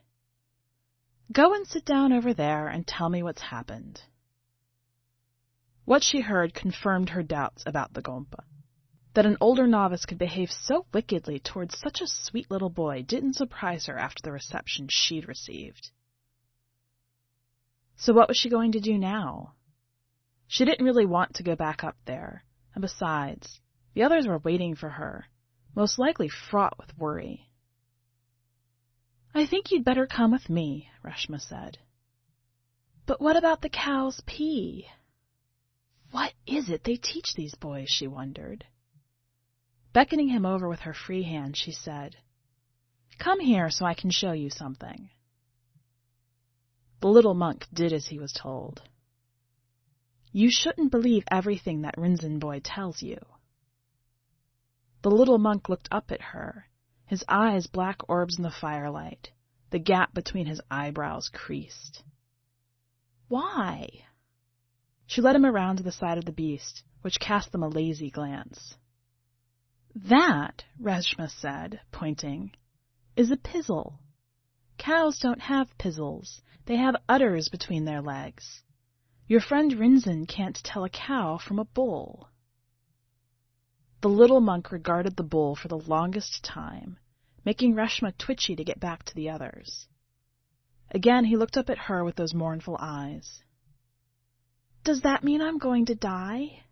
Go 1.32 1.54
and 1.54 1.66
sit 1.66 1.86
down 1.86 2.12
over 2.12 2.34
there 2.34 2.68
and 2.68 2.86
tell 2.86 3.08
me 3.08 3.22
what's 3.22 3.40
happened. 3.40 4.02
What 5.84 6.02
she 6.02 6.20
heard 6.20 6.54
confirmed 6.54 7.10
her 7.10 7.22
doubts 7.22 7.62
about 7.66 7.92
the 7.92 8.02
Gompa. 8.02 8.44
That 9.12 9.26
an 9.26 9.36
older 9.40 9.66
novice 9.66 10.06
could 10.06 10.18
behave 10.18 10.50
so 10.50 10.86
wickedly 10.92 11.38
towards 11.38 11.78
such 11.78 12.00
a 12.00 12.06
sweet 12.06 12.50
little 12.50 12.70
boy 12.70 13.02
didn't 13.02 13.34
surprise 13.34 13.86
her 13.86 13.98
after 13.98 14.22
the 14.22 14.32
reception 14.32 14.88
she'd 14.88 15.28
received. 15.28 15.90
So 17.96 18.12
what 18.12 18.28
was 18.28 18.36
she 18.36 18.48
going 18.48 18.72
to 18.72 18.80
do 18.80 18.98
now? 18.98 19.54
She 20.46 20.64
didn't 20.64 20.84
really 20.84 21.06
want 21.06 21.34
to 21.34 21.42
go 21.42 21.54
back 21.54 21.84
up 21.84 21.96
there, 22.06 22.44
and 22.74 22.82
besides, 22.82 23.60
the 23.92 24.02
others 24.02 24.26
were 24.26 24.38
waiting 24.38 24.74
for 24.74 24.88
her, 24.88 25.26
most 25.74 25.98
likely 25.98 26.28
fraught 26.28 26.78
with 26.78 26.98
worry. 26.98 27.50
I 29.34 29.46
think 29.46 29.70
you'd 29.70 29.84
better 29.84 30.06
come 30.06 30.32
with 30.32 30.48
me, 30.48 30.90
Reshma 31.04 31.40
said. 31.40 31.78
But 33.06 33.20
what 33.20 33.36
about 33.36 33.62
the 33.62 33.68
cow's 33.68 34.20
pee? 34.26 34.88
What 36.14 36.32
is 36.46 36.70
it 36.70 36.84
they 36.84 36.94
teach 36.94 37.34
these 37.34 37.56
boys, 37.56 37.90
she 37.90 38.06
wondered. 38.06 38.64
Beckoning 39.92 40.28
him 40.28 40.46
over 40.46 40.68
with 40.68 40.78
her 40.82 40.94
free 40.94 41.24
hand, 41.24 41.56
she 41.56 41.72
said, 41.72 42.14
Come 43.18 43.40
here 43.40 43.68
so 43.68 43.84
I 43.84 43.94
can 43.94 44.10
show 44.10 44.30
you 44.30 44.48
something. 44.48 45.10
The 47.00 47.08
little 47.08 47.34
monk 47.34 47.66
did 47.74 47.92
as 47.92 48.06
he 48.06 48.20
was 48.20 48.32
told. 48.32 48.80
You 50.30 50.52
shouldn't 50.52 50.92
believe 50.92 51.24
everything 51.32 51.82
that 51.82 51.98
Rinzin 51.98 52.38
boy 52.38 52.60
tells 52.62 53.02
you. 53.02 53.18
The 55.02 55.10
little 55.10 55.38
monk 55.38 55.68
looked 55.68 55.88
up 55.90 56.12
at 56.12 56.20
her, 56.20 56.68
his 57.06 57.24
eyes 57.28 57.66
black 57.66 58.08
orbs 58.08 58.36
in 58.38 58.44
the 58.44 58.52
firelight, 58.52 59.32
the 59.70 59.80
gap 59.80 60.14
between 60.14 60.46
his 60.46 60.60
eyebrows 60.70 61.28
creased. 61.28 62.04
Why? 63.26 64.04
She 65.06 65.20
led 65.20 65.36
him 65.36 65.44
around 65.44 65.76
to 65.76 65.82
the 65.82 65.92
side 65.92 66.18
of 66.18 66.24
the 66.24 66.32
beast, 66.32 66.82
which 67.02 67.20
cast 67.20 67.52
them 67.52 67.62
a 67.62 67.68
lazy 67.68 68.10
glance. 68.10 68.76
That, 69.94 70.64
Reshma 70.80 71.30
said, 71.30 71.80
pointing, 71.92 72.52
is 73.14 73.30
a 73.30 73.36
pizzle. 73.36 74.00
Cows 74.78 75.18
don't 75.18 75.42
have 75.42 75.76
pizzles. 75.78 76.42
They 76.66 76.76
have 76.76 76.96
udders 77.08 77.48
between 77.48 77.84
their 77.84 78.02
legs. 78.02 78.62
Your 79.26 79.40
friend 79.40 79.72
Rinzin 79.72 80.26
can't 80.26 80.56
tell 80.64 80.84
a 80.84 80.90
cow 80.90 81.38
from 81.38 81.58
a 81.58 81.64
bull. 81.64 82.28
The 84.00 84.08
little 84.08 84.40
monk 84.40 84.72
regarded 84.72 85.16
the 85.16 85.22
bull 85.22 85.54
for 85.54 85.68
the 85.68 85.78
longest 85.78 86.42
time, 86.42 86.98
making 87.44 87.74
Reshma 87.74 88.16
twitchy 88.18 88.56
to 88.56 88.64
get 88.64 88.80
back 88.80 89.04
to 89.04 89.14
the 89.14 89.30
others. 89.30 89.86
Again 90.90 91.24
he 91.24 91.36
looked 91.36 91.56
up 91.56 91.70
at 91.70 91.78
her 91.78 92.04
with 92.04 92.16
those 92.16 92.34
mournful 92.34 92.76
eyes. 92.80 93.42
Does 94.84 95.00
that 95.00 95.24
mean 95.24 95.40
I'm 95.40 95.58
going 95.58 95.86
to 95.86 95.94
die? 95.94 96.62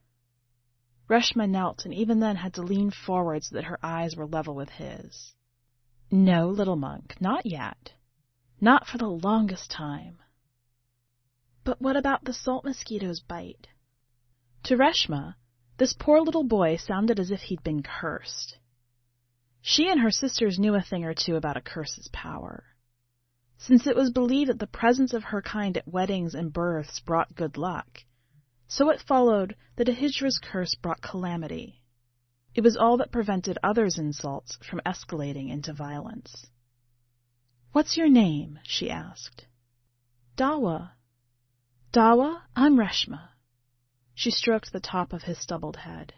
Reshma 1.09 1.49
knelt 1.49 1.85
and 1.85 1.95
even 1.95 2.21
then 2.21 2.37
had 2.37 2.55
to 2.55 2.63
lean 2.63 2.91
forward 2.91 3.43
so 3.43 3.55
that 3.57 3.65
her 3.65 3.79
eyes 3.83 4.15
were 4.15 4.27
level 4.27 4.55
with 4.55 4.69
his. 4.69 5.33
No, 6.11 6.49
little 6.49 6.77
monk, 6.77 7.17
not 7.21 7.47
yet. 7.47 7.93
Not 8.61 8.87
for 8.87 8.99
the 8.99 9.09
longest 9.09 9.71
time. 9.71 10.19
But 11.65 11.81
what 11.81 11.97
about 11.97 12.25
the 12.25 12.35
salt 12.35 12.65
mosquito's 12.65 13.21
bite? 13.21 13.69
To 14.65 14.77
Reshma, 14.77 15.37
this 15.79 15.95
poor 15.95 16.21
little 16.21 16.45
boy 16.45 16.77
sounded 16.77 17.19
as 17.19 17.31
if 17.31 17.41
he'd 17.41 17.63
been 17.63 17.83
cursed. 17.83 18.59
She 19.63 19.89
and 19.89 20.01
her 20.01 20.11
sisters 20.11 20.59
knew 20.59 20.75
a 20.75 20.83
thing 20.83 21.05
or 21.05 21.15
two 21.15 21.37
about 21.37 21.57
a 21.57 21.63
curse's 21.63 22.09
power. 22.13 22.65
Since 23.65 23.87
it 23.87 23.95
was 23.95 24.11
believed 24.11 24.51
that 24.51 24.59
the 24.59 24.67
presence 24.67 25.15
of 25.15 25.23
her 25.23 25.41
kind 25.41 25.77
at 25.77 25.87
weddings 25.87 26.35
and 26.35 26.53
births 26.53 26.99
brought 26.99 27.37
good 27.37 27.57
luck, 27.57 28.03
so 28.67 28.91
it 28.91 29.01
followed 29.01 29.55
that 29.77 29.89
a 29.89 29.93
hijra's 29.93 30.41
curse 30.43 30.75
brought 30.75 31.01
calamity. 31.01 31.81
It 32.57 32.63
was 32.63 32.77
all 32.77 32.97
that 32.97 33.13
prevented 33.13 33.59
others' 33.63 33.99
insults 33.99 34.57
from 34.69 34.81
escalating 34.85 35.49
into 35.49 35.73
violence. 35.73 36.51
What's 37.71 37.97
your 37.97 38.09
name? 38.09 38.59
she 38.65 38.91
asked. 38.91 39.47
Dawa. 40.37 40.95
Dawa, 41.93 42.43
I'm 42.57 42.77
Reshma. 42.77 43.29
She 44.13 44.33
stroked 44.33 44.73
the 44.73 44.81
top 44.81 45.13
of 45.13 45.23
his 45.23 45.39
stubbled 45.39 45.77
head. 45.77 46.15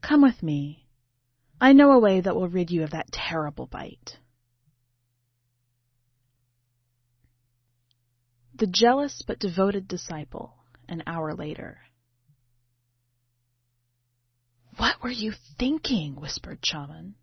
Come 0.00 0.22
with 0.22 0.44
me. 0.44 0.86
I 1.60 1.72
know 1.72 1.90
a 1.90 1.98
way 1.98 2.20
that 2.20 2.36
will 2.36 2.48
rid 2.48 2.70
you 2.70 2.84
of 2.84 2.90
that 2.90 3.10
terrible 3.10 3.66
bite. 3.66 4.18
The 8.60 8.66
jealous 8.66 9.22
but 9.26 9.38
devoted 9.38 9.88
disciple, 9.88 10.54
an 10.86 11.02
hour 11.06 11.32
later. 11.34 11.80
What 14.76 15.02
were 15.02 15.08
you 15.08 15.32
thinking? 15.58 16.14
whispered 16.16 16.60
Chaman. 16.60 17.14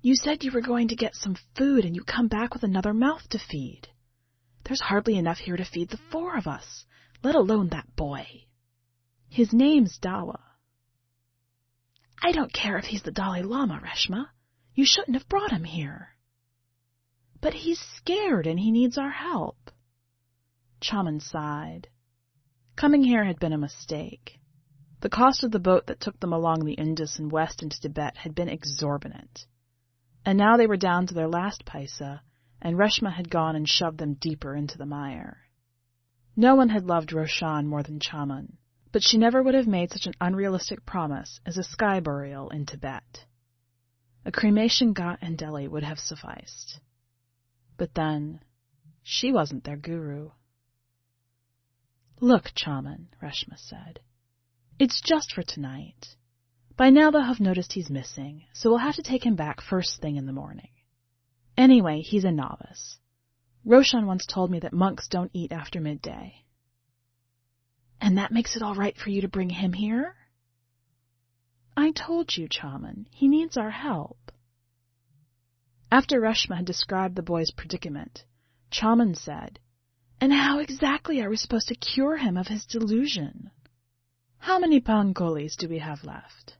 You 0.00 0.14
said 0.14 0.44
you 0.44 0.52
were 0.52 0.60
going 0.60 0.86
to 0.86 0.94
get 0.94 1.16
some 1.16 1.36
food 1.56 1.84
and 1.84 1.96
you 1.96 2.04
come 2.04 2.28
back 2.28 2.54
with 2.54 2.62
another 2.62 2.94
mouth 2.94 3.28
to 3.30 3.40
feed. 3.40 3.88
There's 4.62 4.82
hardly 4.82 5.18
enough 5.18 5.38
here 5.38 5.56
to 5.56 5.64
feed 5.64 5.88
the 5.88 5.98
four 6.12 6.36
of 6.36 6.46
us, 6.46 6.84
let 7.24 7.34
alone 7.34 7.70
that 7.70 7.96
boy. 7.96 8.44
His 9.28 9.52
name's 9.52 9.98
Dawa. 9.98 10.38
I 12.22 12.30
don't 12.30 12.52
care 12.52 12.78
if 12.78 12.84
he's 12.84 13.02
the 13.02 13.10
Dalai 13.10 13.42
Lama, 13.42 13.82
Reshma. 13.82 14.28
You 14.74 14.86
shouldn't 14.86 15.16
have 15.16 15.28
brought 15.28 15.50
him 15.50 15.64
here. 15.64 16.14
But 17.40 17.54
he's 17.54 17.80
scared 17.96 18.46
and 18.46 18.60
he 18.60 18.70
needs 18.70 18.96
our 18.96 19.10
help. 19.10 19.72
Chaman 20.80 21.20
sighed. 21.20 21.88
Coming 22.76 23.02
here 23.02 23.24
had 23.24 23.40
been 23.40 23.52
a 23.52 23.58
mistake. 23.58 24.38
The 25.00 25.08
cost 25.08 25.42
of 25.42 25.50
the 25.50 25.58
boat 25.58 25.86
that 25.86 26.00
took 26.00 26.18
them 26.20 26.32
along 26.32 26.64
the 26.64 26.74
Indus 26.74 27.18
and 27.18 27.30
west 27.30 27.62
into 27.62 27.80
Tibet 27.80 28.16
had 28.16 28.34
been 28.34 28.48
exorbitant. 28.48 29.46
And 30.24 30.36
now 30.36 30.56
they 30.56 30.66
were 30.66 30.76
down 30.76 31.06
to 31.06 31.14
their 31.14 31.28
last 31.28 31.64
paisa, 31.64 32.20
and 32.60 32.76
Reshma 32.76 33.12
had 33.12 33.30
gone 33.30 33.56
and 33.56 33.68
shoved 33.68 33.98
them 33.98 34.14
deeper 34.14 34.54
into 34.54 34.76
the 34.78 34.86
mire. 34.86 35.38
No 36.36 36.54
one 36.54 36.68
had 36.68 36.86
loved 36.86 37.12
Roshan 37.12 37.66
more 37.66 37.82
than 37.82 38.00
Chaman, 38.00 38.58
but 38.92 39.02
she 39.02 39.18
never 39.18 39.42
would 39.42 39.54
have 39.54 39.66
made 39.66 39.90
such 39.90 40.06
an 40.06 40.14
unrealistic 40.20 40.84
promise 40.86 41.40
as 41.44 41.58
a 41.58 41.64
sky 41.64 42.00
burial 42.00 42.50
in 42.50 42.66
Tibet. 42.66 43.26
A 44.24 44.32
cremation 44.32 44.94
ghat 44.94 45.22
in 45.22 45.36
Delhi 45.36 45.66
would 45.66 45.82
have 45.82 45.98
sufficed. 45.98 46.80
But 47.76 47.94
then, 47.94 48.40
she 49.02 49.32
wasn't 49.32 49.64
their 49.64 49.76
guru. 49.76 50.30
Look, 52.20 52.52
Chaman, 52.54 53.08
Reshma 53.22 53.56
said. 53.56 54.00
It's 54.78 55.00
just 55.00 55.32
for 55.32 55.42
tonight. 55.42 56.16
By 56.76 56.90
now 56.90 57.10
they'll 57.10 57.22
have 57.22 57.40
noticed 57.40 57.72
he's 57.72 57.90
missing, 57.90 58.44
so 58.52 58.70
we'll 58.70 58.78
have 58.78 58.96
to 58.96 59.02
take 59.02 59.24
him 59.24 59.36
back 59.36 59.60
first 59.60 60.00
thing 60.00 60.16
in 60.16 60.26
the 60.26 60.32
morning. 60.32 60.70
Anyway, 61.56 62.00
he's 62.00 62.24
a 62.24 62.30
novice. 62.30 62.98
Roshan 63.64 64.06
once 64.06 64.26
told 64.26 64.50
me 64.50 64.60
that 64.60 64.72
monks 64.72 65.08
don't 65.08 65.30
eat 65.34 65.52
after 65.52 65.80
midday. 65.80 66.44
And 68.00 68.18
that 68.18 68.32
makes 68.32 68.56
it 68.56 68.62
all 68.62 68.74
right 68.74 68.96
for 68.96 69.10
you 69.10 69.20
to 69.22 69.28
bring 69.28 69.50
him 69.50 69.72
here? 69.72 70.14
I 71.76 71.92
told 71.92 72.36
you, 72.36 72.48
Chaman, 72.48 73.06
he 73.10 73.28
needs 73.28 73.56
our 73.56 73.70
help. 73.70 74.32
After 75.90 76.20
Reshma 76.20 76.56
had 76.56 76.64
described 76.64 77.16
the 77.16 77.22
boy's 77.22 77.50
predicament, 77.50 78.24
Chaman 78.70 79.14
said, 79.14 79.58
And 80.20 80.32
how 80.32 80.58
exactly 80.58 81.20
are 81.20 81.30
we 81.30 81.36
supposed 81.36 81.68
to 81.68 81.74
cure 81.74 82.16
him 82.16 82.36
of 82.36 82.48
his 82.48 82.66
delusion? 82.66 83.50
How 84.38 84.58
many 84.58 84.80
pangolis 84.80 85.56
do 85.56 85.68
we 85.68 85.78
have 85.78 86.04
left? 86.04 86.56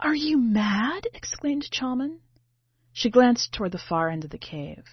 Are 0.00 0.14
you 0.14 0.36
mad? 0.36 1.06
exclaimed 1.14 1.70
Chaman. 1.70 2.20
She 2.92 3.10
glanced 3.10 3.52
toward 3.52 3.72
the 3.72 3.78
far 3.78 4.08
end 4.08 4.24
of 4.24 4.30
the 4.30 4.38
cave. 4.38 4.84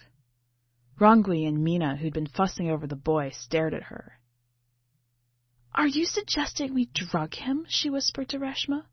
Rangui 1.00 1.46
and 1.46 1.64
Mina, 1.64 1.96
who'd 1.96 2.12
been 2.12 2.26
fussing 2.26 2.70
over 2.70 2.86
the 2.86 2.96
boy, 2.96 3.30
stared 3.30 3.74
at 3.74 3.84
her. 3.84 4.20
Are 5.74 5.88
you 5.88 6.04
suggesting 6.04 6.72
we 6.72 6.86
drug 6.86 7.34
him? 7.34 7.66
she 7.68 7.90
whispered 7.90 8.28
to 8.28 8.38
Reshma. 8.38 8.84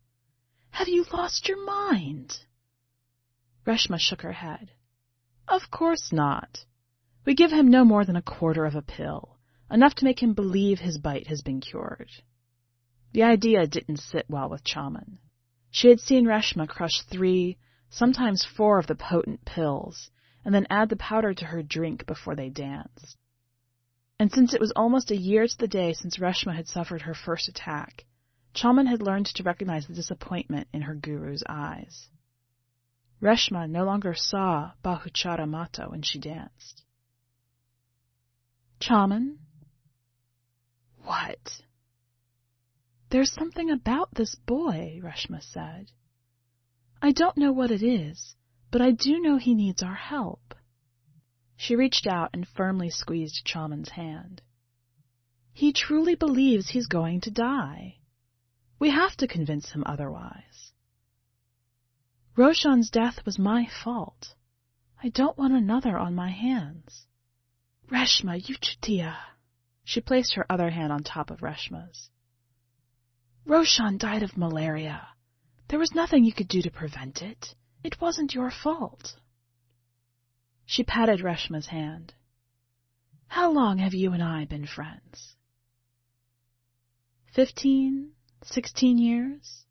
Have 0.70 0.88
you 0.88 1.04
lost 1.12 1.48
your 1.48 1.64
mind? 1.64 2.38
Reshma 3.64 4.00
shook 4.00 4.22
her 4.22 4.32
head. 4.32 4.72
Of 5.46 5.70
course 5.70 6.12
not. 6.12 6.64
We 7.24 7.34
give 7.34 7.52
him 7.52 7.68
no 7.68 7.84
more 7.84 8.04
than 8.04 8.16
a 8.16 8.22
quarter 8.22 8.64
of 8.64 8.74
a 8.74 8.82
pill, 8.82 9.38
enough 9.70 9.94
to 9.96 10.04
make 10.04 10.20
him 10.20 10.34
believe 10.34 10.80
his 10.80 10.98
bite 10.98 11.28
has 11.28 11.40
been 11.40 11.60
cured. 11.60 12.10
The 13.12 13.22
idea 13.22 13.66
didn't 13.66 13.98
sit 13.98 14.28
well 14.28 14.48
with 14.48 14.64
Chaman. 14.64 15.18
She 15.70 15.88
had 15.88 16.00
seen 16.00 16.26
Reshma 16.26 16.68
crush 16.68 17.02
three, 17.02 17.58
sometimes 17.88 18.44
four 18.44 18.78
of 18.80 18.88
the 18.88 18.96
potent 18.96 19.44
pills, 19.44 20.10
and 20.44 20.52
then 20.52 20.66
add 20.68 20.88
the 20.88 20.96
powder 20.96 21.32
to 21.32 21.44
her 21.44 21.62
drink 21.62 22.06
before 22.06 22.34
they 22.34 22.48
danced. 22.48 23.16
And 24.18 24.32
since 24.32 24.52
it 24.52 24.60
was 24.60 24.72
almost 24.72 25.10
a 25.10 25.16
year 25.16 25.46
to 25.46 25.58
the 25.58 25.68
day 25.68 25.92
since 25.92 26.18
Reshma 26.18 26.54
had 26.56 26.66
suffered 26.66 27.02
her 27.02 27.14
first 27.14 27.48
attack, 27.48 28.04
Chaman 28.52 28.86
had 28.86 29.00
learned 29.00 29.26
to 29.26 29.42
recognize 29.44 29.86
the 29.86 29.94
disappointment 29.94 30.66
in 30.72 30.82
her 30.82 30.94
guru's 30.94 31.44
eyes. 31.48 32.08
Reshma 33.20 33.70
no 33.70 33.84
longer 33.84 34.14
saw 34.14 34.72
Bahuchara 34.82 35.46
Mata 35.46 35.84
when 35.88 36.02
she 36.02 36.18
danced. 36.18 36.81
Chaman? 38.82 39.38
What? 41.04 41.62
There's 43.10 43.32
something 43.32 43.70
about 43.70 44.12
this 44.12 44.34
boy, 44.34 44.98
Reshma 45.00 45.40
said. 45.40 45.92
I 47.00 47.12
don't 47.12 47.36
know 47.36 47.52
what 47.52 47.70
it 47.70 47.84
is, 47.84 48.34
but 48.72 48.82
I 48.82 48.90
do 48.90 49.20
know 49.20 49.36
he 49.36 49.54
needs 49.54 49.84
our 49.84 49.94
help. 49.94 50.56
She 51.56 51.76
reached 51.76 52.08
out 52.08 52.30
and 52.32 52.48
firmly 52.48 52.90
squeezed 52.90 53.44
Chaman's 53.44 53.90
hand. 53.90 54.42
He 55.52 55.72
truly 55.72 56.16
believes 56.16 56.70
he's 56.70 56.88
going 56.88 57.20
to 57.20 57.30
die. 57.30 57.98
We 58.80 58.90
have 58.90 59.16
to 59.18 59.28
convince 59.28 59.70
him 59.70 59.84
otherwise. 59.86 60.72
Roshan's 62.34 62.90
death 62.90 63.24
was 63.24 63.38
my 63.38 63.68
fault. 63.84 64.34
I 65.00 65.08
don't 65.08 65.38
want 65.38 65.52
another 65.52 65.96
on 65.96 66.16
my 66.16 66.30
hands. 66.30 67.06
Reshma, 67.92 68.48
you 68.48 68.56
Chutia. 68.56 69.16
She 69.84 70.00
placed 70.00 70.34
her 70.34 70.46
other 70.50 70.70
hand 70.70 70.92
on 70.92 71.02
top 71.02 71.30
of 71.30 71.40
Reshma's. 71.40 72.08
Roshan 73.44 73.98
died 73.98 74.22
of 74.22 74.36
malaria. 74.36 75.08
There 75.68 75.78
was 75.78 75.94
nothing 75.94 76.24
you 76.24 76.32
could 76.32 76.48
do 76.48 76.62
to 76.62 76.70
prevent 76.70 77.20
it. 77.20 77.54
It 77.84 78.00
wasn't 78.00 78.34
your 78.34 78.50
fault. 78.50 79.16
She 80.64 80.84
patted 80.84 81.20
Reshma's 81.20 81.66
hand. 81.66 82.14
How 83.26 83.50
long 83.52 83.78
have 83.78 83.92
you 83.92 84.12
and 84.12 84.22
I 84.22 84.46
been 84.46 84.66
friends? 84.66 85.34
Fifteen, 87.34 88.12
sixteen 88.44 88.98
years? 88.98 89.64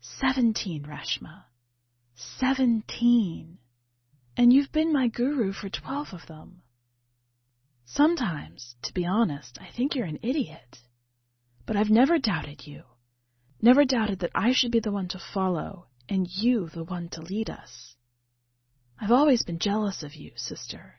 Seventeen, 0.00 0.84
Reshma. 0.84 1.44
Seventeen. 2.14 3.58
And 4.36 4.52
you've 4.52 4.72
been 4.72 4.92
my 4.92 5.08
guru 5.08 5.52
for 5.52 5.68
twelve 5.68 6.08
of 6.12 6.26
them. 6.26 6.62
Sometimes, 7.84 8.76
to 8.82 8.94
be 8.94 9.04
honest, 9.04 9.58
I 9.60 9.70
think 9.70 9.94
you're 9.94 10.06
an 10.06 10.20
idiot. 10.22 10.78
But 11.66 11.76
I've 11.76 11.90
never 11.90 12.18
doubted 12.18 12.66
you. 12.66 12.84
Never 13.60 13.84
doubted 13.84 14.20
that 14.20 14.30
I 14.34 14.52
should 14.52 14.72
be 14.72 14.80
the 14.80 14.92
one 14.92 15.08
to 15.08 15.18
follow 15.18 15.86
and 16.08 16.26
you 16.28 16.68
the 16.68 16.84
one 16.84 17.08
to 17.10 17.22
lead 17.22 17.50
us. 17.50 17.96
I've 18.98 19.12
always 19.12 19.42
been 19.42 19.58
jealous 19.58 20.02
of 20.02 20.14
you, 20.14 20.32
sister, 20.36 20.96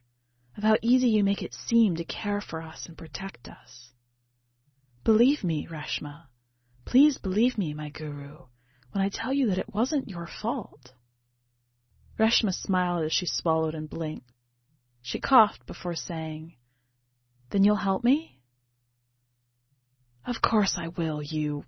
of 0.57 0.63
how 0.63 0.77
easy 0.81 1.09
you 1.09 1.23
make 1.23 1.41
it 1.41 1.53
seem 1.53 1.95
to 1.95 2.03
care 2.03 2.41
for 2.41 2.61
us 2.61 2.85
and 2.85 2.97
protect 2.97 3.47
us. 3.47 3.91
Believe 5.03 5.43
me, 5.43 5.67
Reshma. 5.67 6.27
Please 6.85 7.17
believe 7.17 7.57
me, 7.57 7.73
my 7.73 7.89
guru, 7.89 8.45
when 8.91 9.03
I 9.03 9.09
tell 9.09 9.33
you 9.33 9.47
that 9.47 9.57
it 9.57 9.73
wasn't 9.73 10.09
your 10.09 10.27
fault. 10.27 10.93
Reshma 12.19 12.53
smiled 12.53 13.03
as 13.03 13.13
she 13.13 13.25
swallowed 13.25 13.73
and 13.75 13.89
blinked. 13.89 14.31
She 15.01 15.19
coughed 15.19 15.65
before 15.65 15.95
saying, 15.95 16.55
Then 17.53 17.63
you'll 17.63 17.75
help 17.75 18.03
me? 18.03 18.39
Of 20.25 20.41
course 20.41 20.75
I 20.75 20.87
will, 20.87 21.21
you, 21.21 21.65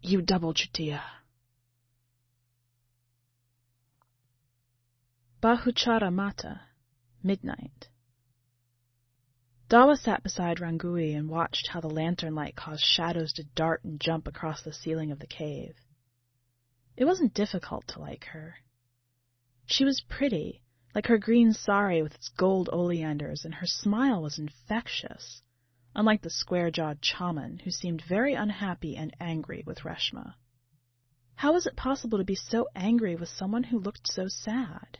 you 0.00 0.22
double 0.22 0.54
chutia. 0.54 1.02
Bahuchara 5.42 6.12
Mata, 6.12 6.60
midnight. 7.20 7.88
Dawa 9.68 9.96
sat 9.96 10.22
beside 10.22 10.58
Rangui 10.58 11.16
and 11.16 11.28
watched 11.28 11.66
how 11.66 11.80
the 11.80 11.88
lantern 11.90 12.36
light 12.36 12.54
caused 12.54 12.84
shadows 12.84 13.32
to 13.32 13.42
dart 13.56 13.82
and 13.82 14.00
jump 14.00 14.28
across 14.28 14.62
the 14.62 14.72
ceiling 14.72 15.10
of 15.10 15.18
the 15.18 15.26
cave. 15.26 15.74
It 16.96 17.06
wasn't 17.06 17.34
difficult 17.34 17.88
to 17.88 17.98
like 17.98 18.26
her. 18.26 18.58
She 19.66 19.84
was 19.84 20.00
pretty, 20.08 20.62
like 20.94 21.06
her 21.06 21.18
green 21.18 21.52
sari 21.52 22.02
with 22.02 22.14
its 22.14 22.28
gold 22.28 22.68
oleanders, 22.72 23.44
and 23.44 23.54
her 23.54 23.66
smile 23.66 24.22
was 24.22 24.38
infectious 24.38 25.42
unlike 25.96 26.22
the 26.22 26.30
square-jawed 26.30 27.00
Chaman, 27.00 27.60
who 27.64 27.70
seemed 27.70 28.02
very 28.02 28.34
unhappy 28.34 28.96
and 28.96 29.14
angry 29.20 29.62
with 29.66 29.84
Reshma. 29.84 30.34
How 31.36 31.52
was 31.52 31.66
it 31.66 31.76
possible 31.76 32.18
to 32.18 32.24
be 32.24 32.34
so 32.34 32.68
angry 32.74 33.14
with 33.14 33.28
someone 33.28 33.64
who 33.64 33.78
looked 33.78 34.12
so 34.12 34.26
sad? 34.28 34.98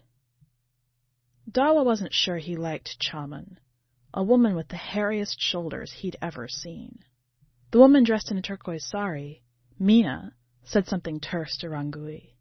Dawa 1.51 1.85
wasn't 1.85 2.13
sure 2.13 2.39
he 2.39 2.57
liked 2.57 3.01
Chaman, 3.01 3.59
a 4.13 4.23
woman 4.23 4.55
with 4.55 4.69
the 4.69 4.77
hairiest 4.77 5.41
shoulders 5.41 5.93
he'd 5.93 6.17
ever 6.23 6.49
seen. 6.49 7.01
The 7.71 7.79
woman 7.79 8.05
dressed 8.05 8.31
in 8.31 8.39
a 8.39 8.43
turquoise 8.43 8.85
sari, 8.85 9.43
Mina, 9.79 10.35
said 10.63 10.87
something 10.87 11.19
terse 11.21 11.57
to 11.59 11.69
Rangui. 11.69 12.35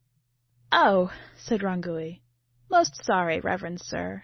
Oh, 0.72 1.12
said 1.38 1.62
Rangui. 1.62 2.22
Most 2.74 3.06
sorry, 3.06 3.40
Reverend 3.40 3.82
Sir. 3.82 4.24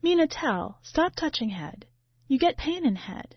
Mina 0.00 0.28
tell, 0.28 0.78
stop 0.84 1.16
touching 1.16 1.48
head. 1.48 1.84
You 2.28 2.38
get 2.38 2.56
pain 2.56 2.86
in 2.86 2.94
head. 2.94 3.34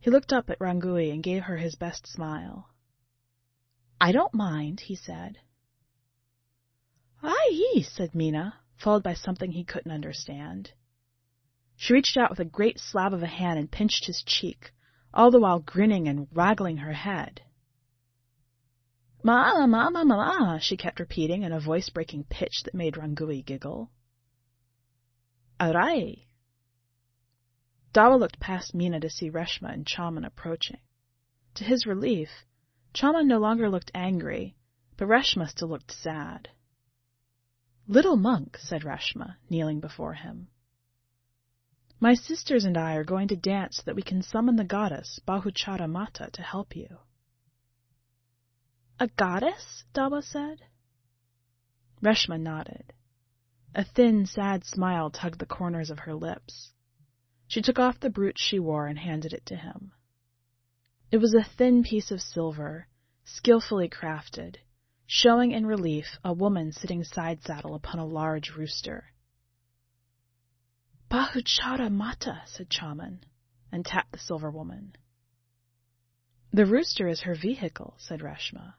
He 0.00 0.08
looked 0.10 0.32
up 0.32 0.48
at 0.48 0.58
Rangui 0.58 1.12
and 1.12 1.22
gave 1.22 1.42
her 1.42 1.58
his 1.58 1.74
best 1.74 2.06
smile. 2.06 2.70
I 4.00 4.12
don't 4.12 4.32
mind, 4.32 4.80
he 4.80 4.94
said. 4.96 5.40
Aye, 7.22 7.84
said 7.86 8.14
Mina, 8.14 8.58
followed 8.74 9.02
by 9.02 9.12
something 9.12 9.52
he 9.52 9.62
couldn't 9.62 9.92
understand. 9.92 10.72
She 11.76 11.92
reached 11.92 12.16
out 12.16 12.30
with 12.30 12.40
a 12.40 12.46
great 12.46 12.80
slab 12.80 13.12
of 13.12 13.22
a 13.22 13.26
hand 13.26 13.58
and 13.58 13.70
pinched 13.70 14.06
his 14.06 14.22
cheek, 14.22 14.72
all 15.12 15.30
the 15.30 15.40
while 15.40 15.60
grinning 15.60 16.08
and 16.08 16.26
waggling 16.32 16.78
her 16.78 16.94
head. 16.94 17.42
Ma, 19.28 19.66
ma, 19.66 19.90
ma, 19.90 20.04
ma, 20.04 20.16
ma, 20.16 20.58
she 20.58 20.78
kept 20.78 20.98
repeating 20.98 21.42
in 21.42 21.52
a 21.52 21.60
voice-breaking 21.60 22.24
pitch 22.30 22.62
that 22.64 22.72
made 22.72 22.94
Rangui 22.94 23.44
giggle. 23.44 23.90
Arai. 25.60 26.24
Dawa 27.92 28.18
looked 28.18 28.40
past 28.40 28.74
Mina 28.74 29.00
to 29.00 29.10
see 29.10 29.30
Reshma 29.30 29.70
and 29.70 29.86
Chaman 29.86 30.24
approaching. 30.24 30.80
To 31.56 31.64
his 31.64 31.84
relief, 31.84 32.46
Chaman 32.94 33.28
no 33.28 33.38
longer 33.38 33.68
looked 33.68 33.90
angry, 33.94 34.56
but 34.96 35.08
Reshma 35.08 35.46
still 35.46 35.68
looked 35.68 35.92
sad. 35.92 36.48
Little 37.86 38.16
monk, 38.16 38.56
said 38.56 38.80
Reshma, 38.80 39.36
kneeling 39.50 39.78
before 39.78 40.14
him. 40.14 40.48
My 42.00 42.14
sisters 42.14 42.64
and 42.64 42.78
I 42.78 42.94
are 42.94 43.04
going 43.04 43.28
to 43.28 43.36
dance 43.36 43.76
so 43.76 43.82
that 43.84 43.94
we 43.94 44.00
can 44.00 44.22
summon 44.22 44.56
the 44.56 44.64
goddess 44.64 45.20
Bahuchara 45.28 45.86
Mata 45.86 46.30
to 46.32 46.40
help 46.40 46.74
you. 46.74 47.00
A 49.00 49.06
goddess? 49.06 49.84
Dawa 49.94 50.24
said. 50.24 50.60
Reshma 52.02 52.40
nodded. 52.40 52.92
A 53.72 53.84
thin, 53.84 54.26
sad 54.26 54.64
smile 54.64 55.08
tugged 55.08 55.38
the 55.38 55.46
corners 55.46 55.88
of 55.88 56.00
her 56.00 56.14
lips. 56.14 56.72
She 57.46 57.62
took 57.62 57.78
off 57.78 58.00
the 58.00 58.10
brooch 58.10 58.38
she 58.38 58.58
wore 58.58 58.88
and 58.88 58.98
handed 58.98 59.32
it 59.32 59.46
to 59.46 59.56
him. 59.56 59.92
It 61.12 61.18
was 61.18 61.32
a 61.32 61.44
thin 61.44 61.84
piece 61.84 62.10
of 62.10 62.20
silver, 62.20 62.88
skillfully 63.24 63.88
crafted, 63.88 64.56
showing 65.06 65.52
in 65.52 65.64
relief 65.64 66.18
a 66.24 66.32
woman 66.32 66.72
sitting 66.72 67.04
side 67.04 67.40
saddle 67.42 67.76
upon 67.76 68.00
a 68.00 68.04
large 68.04 68.50
rooster. 68.56 69.12
Bahuchara 71.08 71.88
Mata, 71.88 72.42
said 72.46 72.68
Chaman, 72.68 73.24
and 73.70 73.86
tapped 73.86 74.10
the 74.10 74.18
silver 74.18 74.50
woman. 74.50 74.96
The 76.52 76.66
rooster 76.66 77.06
is 77.06 77.20
her 77.20 77.36
vehicle, 77.36 77.94
said 77.98 78.20
Reshma. 78.20 78.74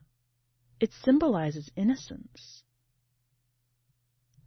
It 0.80 0.94
symbolizes 0.94 1.70
innocence. 1.76 2.64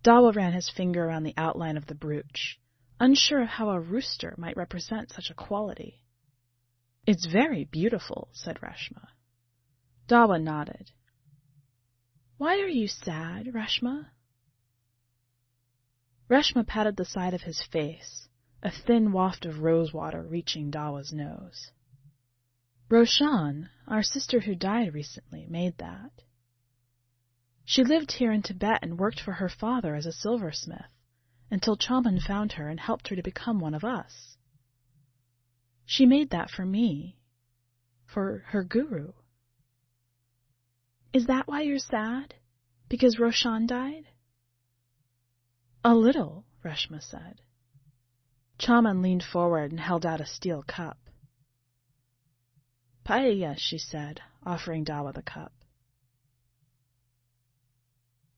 Dawa 0.02 0.34
ran 0.34 0.52
his 0.52 0.70
finger 0.70 1.04
around 1.04 1.24
the 1.24 1.34
outline 1.36 1.76
of 1.76 1.86
the 1.86 1.94
brooch, 1.94 2.58
unsure 2.98 3.42
of 3.42 3.48
how 3.48 3.70
a 3.70 3.80
rooster 3.80 4.34
might 4.36 4.56
represent 4.56 5.12
such 5.12 5.30
a 5.30 5.34
quality. 5.34 6.02
It's 7.06 7.26
very 7.26 7.64
beautiful, 7.64 8.28
said 8.32 8.60
Reshma. 8.60 9.08
Dawa 10.08 10.42
nodded. 10.42 10.90
Why 12.38 12.58
are 12.60 12.68
you 12.68 12.88
sad, 12.88 13.46
Rashma? 13.46 14.10
Reshma 16.28 16.66
patted 16.66 16.96
the 16.96 17.04
side 17.04 17.34
of 17.34 17.42
his 17.42 17.62
face, 17.62 18.28
a 18.62 18.70
thin 18.70 19.12
waft 19.12 19.44
of 19.44 19.62
rosewater 19.62 20.22
reaching 20.22 20.70
Dawa's 20.70 21.12
nose. 21.12 21.70
Roshan, 22.92 23.70
our 23.88 24.02
sister 24.02 24.40
who 24.40 24.54
died 24.54 24.92
recently, 24.92 25.46
made 25.48 25.78
that. 25.78 26.12
She 27.64 27.84
lived 27.84 28.12
here 28.12 28.30
in 28.32 28.42
Tibet 28.42 28.80
and 28.82 28.98
worked 28.98 29.18
for 29.18 29.32
her 29.32 29.48
father 29.48 29.94
as 29.94 30.04
a 30.04 30.12
silversmith 30.12 30.92
until 31.50 31.74
Chaman 31.74 32.20
found 32.20 32.52
her 32.52 32.68
and 32.68 32.78
helped 32.78 33.08
her 33.08 33.16
to 33.16 33.22
become 33.22 33.60
one 33.60 33.72
of 33.72 33.82
us. 33.82 34.36
She 35.86 36.04
made 36.04 36.28
that 36.30 36.50
for 36.50 36.66
me, 36.66 37.16
for 38.04 38.44
her 38.48 38.62
guru. 38.62 39.12
Is 41.14 41.28
that 41.28 41.48
why 41.48 41.62
you're 41.62 41.78
sad? 41.78 42.34
Because 42.90 43.18
Roshan 43.18 43.66
died? 43.66 44.04
A 45.82 45.94
little, 45.94 46.44
Reshma 46.62 47.02
said. 47.02 47.40
Chaman 48.58 49.00
leaned 49.00 49.24
forward 49.24 49.70
and 49.70 49.80
held 49.80 50.04
out 50.04 50.20
a 50.20 50.26
steel 50.26 50.62
cup. 50.62 50.98
Paella, 53.04 53.56
she 53.58 53.78
said, 53.78 54.20
offering 54.44 54.84
Dawa 54.84 55.12
the 55.12 55.22
cup. 55.22 55.52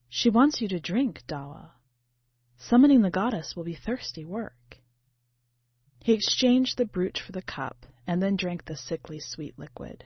She 0.08 0.30
wants 0.30 0.60
you 0.60 0.68
to 0.68 0.80
drink, 0.80 1.22
Dawa. 1.26 1.72
Summoning 2.56 3.02
the 3.02 3.10
goddess 3.10 3.54
will 3.54 3.64
be 3.64 3.74
thirsty 3.74 4.24
work. 4.24 4.78
He 6.00 6.12
exchanged 6.12 6.76
the 6.76 6.84
brooch 6.84 7.20
for 7.20 7.32
the 7.32 7.42
cup 7.42 7.86
and 8.06 8.22
then 8.22 8.36
drank 8.36 8.64
the 8.64 8.76
sickly 8.76 9.18
sweet 9.20 9.58
liquid. 9.58 10.04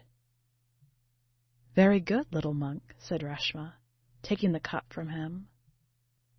Very 1.75 2.01
good, 2.01 2.27
little 2.33 2.55
monk, 2.55 2.95
said 2.99 3.21
Reshma, 3.21 3.75
taking 4.23 4.53
the 4.53 4.61
cup 4.61 4.93
from 4.93 5.11
him. 5.11 5.49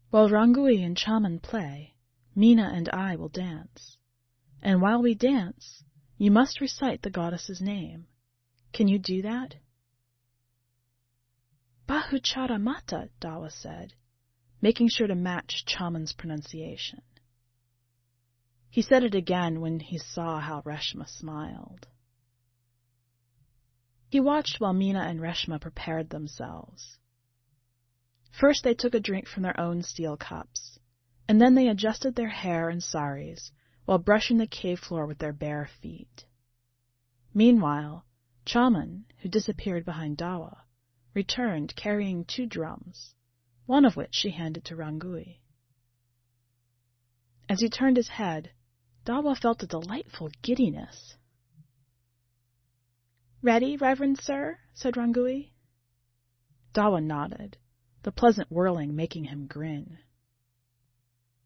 While 0.09 0.29
Rangui 0.29 0.83
and 0.83 0.97
Chaman 0.97 1.39
play, 1.39 1.93
Mina 2.35 2.71
and 2.73 2.89
I 2.89 3.15
will 3.15 3.29
dance. 3.29 3.97
And 4.61 4.81
while 4.81 5.01
we 5.01 5.13
dance, 5.13 5.83
you 6.19 6.29
must 6.29 6.59
recite 6.59 7.01
the 7.01 7.09
goddess's 7.09 7.61
name. 7.61 8.05
Can 8.73 8.89
you 8.89 8.99
do 8.99 9.21
that? 9.21 9.55
Bahuchara 11.87 12.61
Mata, 12.61 13.09
Dawa 13.21 13.49
said, 13.49 13.93
making 14.61 14.89
sure 14.89 15.07
to 15.07 15.15
match 15.15 15.63
Chaman's 15.65 16.11
pronunciation. 16.11 17.01
He 18.69 18.81
said 18.81 19.03
it 19.03 19.15
again 19.15 19.61
when 19.61 19.79
he 19.79 19.97
saw 19.97 20.41
how 20.41 20.61
Reshma 20.61 21.07
smiled. 21.07 21.87
He 24.09 24.19
watched 24.19 24.59
while 24.59 24.73
Mina 24.73 24.99
and 24.99 25.21
Reshma 25.21 25.59
prepared 25.61 26.09
themselves. 26.09 26.97
First 28.29 28.65
they 28.65 28.73
took 28.73 28.93
a 28.93 28.99
drink 28.99 29.27
from 29.27 29.43
their 29.43 29.59
own 29.59 29.83
steel 29.83 30.17
cups, 30.17 30.79
and 31.29 31.39
then 31.39 31.55
they 31.55 31.69
adjusted 31.69 32.15
their 32.15 32.29
hair 32.29 32.69
and 32.69 32.83
saris 32.83 33.51
while 33.89 33.97
brushing 33.97 34.37
the 34.37 34.45
cave 34.45 34.77
floor 34.79 35.07
with 35.07 35.17
their 35.17 35.33
bare 35.33 35.67
feet. 35.81 36.23
Meanwhile, 37.33 38.05
Chaman, 38.45 39.05
who 39.17 39.29
disappeared 39.29 39.83
behind 39.83 40.15
Dawa, 40.15 40.57
returned 41.15 41.75
carrying 41.75 42.23
two 42.23 42.45
drums, 42.45 43.15
one 43.65 43.85
of 43.85 43.95
which 43.95 44.13
she 44.13 44.29
handed 44.29 44.63
to 44.65 44.75
Rangui. 44.75 45.39
As 47.49 47.61
he 47.61 47.67
turned 47.67 47.97
his 47.97 48.09
head, 48.09 48.51
Dawa 49.05 49.35
felt 49.35 49.63
a 49.63 49.65
delightful 49.65 50.29
giddiness. 50.43 51.17
Ready, 53.41 53.75
Reverend 53.75 54.19
Sir? 54.21 54.59
said 54.75 54.97
Rangui. 54.97 55.49
Dawa 56.75 57.01
nodded, 57.03 57.57
the 58.03 58.11
pleasant 58.11 58.51
whirling 58.51 58.95
making 58.95 59.23
him 59.23 59.47
grin. 59.47 59.97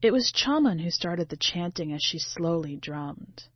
It 0.03 0.11
was 0.11 0.33
Chaman 0.33 0.79
who 0.79 0.91
started 0.91 1.29
the 1.29 1.37
chanting 1.37 1.93
as 1.93 2.03
she 2.03 2.19
slowly 2.19 2.75
drummed. 2.75 3.47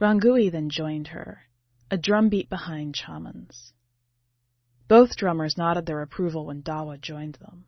Rangui 0.00 0.50
then 0.50 0.70
joined 0.70 1.06
her, 1.08 1.42
a 1.88 1.96
drum 1.96 2.30
beat 2.30 2.50
behind 2.50 2.96
Chaman's. 2.96 3.72
Both 4.88 5.14
drummers 5.14 5.56
nodded 5.56 5.86
their 5.86 6.02
approval 6.02 6.46
when 6.46 6.64
Dawa 6.64 7.00
joined 7.00 7.36
them. 7.36 7.66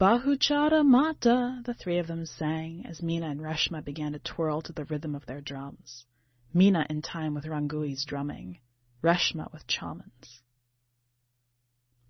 Bahuchara 0.00 0.84
Mata, 0.84 1.62
the 1.64 1.72
three 1.72 1.98
of 1.98 2.08
them 2.08 2.26
sang 2.26 2.84
as 2.84 3.00
Mina 3.00 3.28
and 3.28 3.40
Reshma 3.40 3.84
began 3.84 4.10
to 4.14 4.18
twirl 4.18 4.60
to 4.62 4.72
the 4.72 4.86
rhythm 4.86 5.14
of 5.14 5.24
their 5.26 5.40
drums, 5.40 6.04
Mina 6.52 6.84
in 6.90 7.00
time 7.00 7.32
with 7.32 7.44
Rangui's 7.44 8.04
drumming, 8.04 8.58
Reshma 9.02 9.52
with 9.52 9.68
Chaman's. 9.68 10.42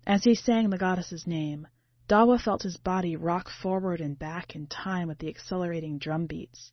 As 0.07 0.23
he 0.23 0.33
sang 0.33 0.71
the 0.71 0.79
goddess's 0.79 1.27
name, 1.27 1.67
Dawa 2.07 2.39
felt 2.39 2.63
his 2.63 2.77
body 2.77 3.17
rock 3.17 3.49
forward 3.49 3.99
and 3.99 4.17
back 4.17 4.55
in 4.55 4.67
time 4.67 5.09
with 5.09 5.19
the 5.19 5.27
accelerating 5.27 5.97
drumbeats. 5.97 6.71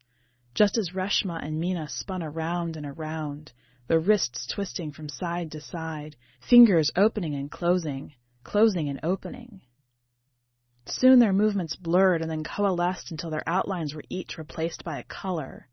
just 0.54 0.78
as 0.78 0.92
Reshma 0.94 1.44
and 1.44 1.58
Mina 1.58 1.88
spun 1.88 2.22
around 2.22 2.76
and 2.76 2.86
around, 2.86 3.52
the 3.88 3.98
wrists 3.98 4.46
twisting 4.46 4.92
from 4.92 5.08
side 5.08 5.50
to 5.50 5.60
side, 5.60 6.14
fingers 6.40 6.92
opening 6.94 7.34
and 7.34 7.50
closing, 7.50 8.14
closing 8.44 8.88
and 8.88 9.00
opening. 9.02 9.60
Soon 10.86 11.18
their 11.18 11.32
movements 11.32 11.74
blurred 11.74 12.22
and 12.22 12.30
then 12.30 12.44
coalesced 12.44 13.10
until 13.10 13.30
their 13.30 13.42
outlines 13.48 13.94
were 13.94 14.04
each 14.08 14.38
replaced 14.38 14.84
by 14.84 14.98
a 15.00 15.04
color, 15.04 15.68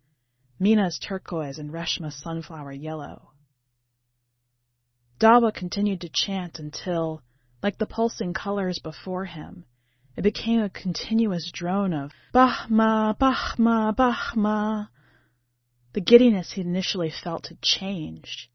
Mina's 0.58 0.97
turquoise 0.97 1.60
and 1.60 1.71
Reshma's 1.71 2.15
sunflower 2.15 2.71
yellow. 2.71 3.32
Dawa 5.19 5.54
continued 5.54 6.02
to 6.02 6.10
chant 6.10 6.58
until, 6.58 7.21
like 7.63 7.78
the 7.78 7.86
pulsing 7.86 8.34
colors 8.34 8.80
before 8.80 9.26
him, 9.26 9.65
It 10.15 10.24
became 10.24 10.62
a 10.62 10.69
continuous 10.69 11.52
drone 11.52 11.93
of 11.93 12.12
Bahma, 12.34 13.15
Bahma, 13.17 13.95
Bahma. 13.95 14.89
The 15.93 16.02
giddiness 16.02 16.54
he'd 16.54 16.65
initially 16.65 17.12
felt 17.12 17.47
had 17.47 17.62
changed. 17.62 18.50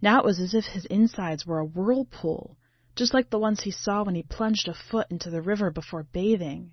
Now 0.00 0.20
it 0.20 0.24
was 0.24 0.40
as 0.40 0.54
if 0.54 0.64
his 0.64 0.86
insides 0.86 1.46
were 1.46 1.58
a 1.58 1.64
whirlpool, 1.64 2.56
just 2.94 3.12
like 3.12 3.28
the 3.28 3.38
ones 3.38 3.60
he 3.60 3.70
saw 3.70 4.04
when 4.04 4.14
he 4.14 4.22
plunged 4.22 4.68
a 4.68 4.74
foot 4.74 5.06
into 5.10 5.30
the 5.30 5.42
river 5.42 5.70
before 5.70 6.04
bathing. 6.04 6.72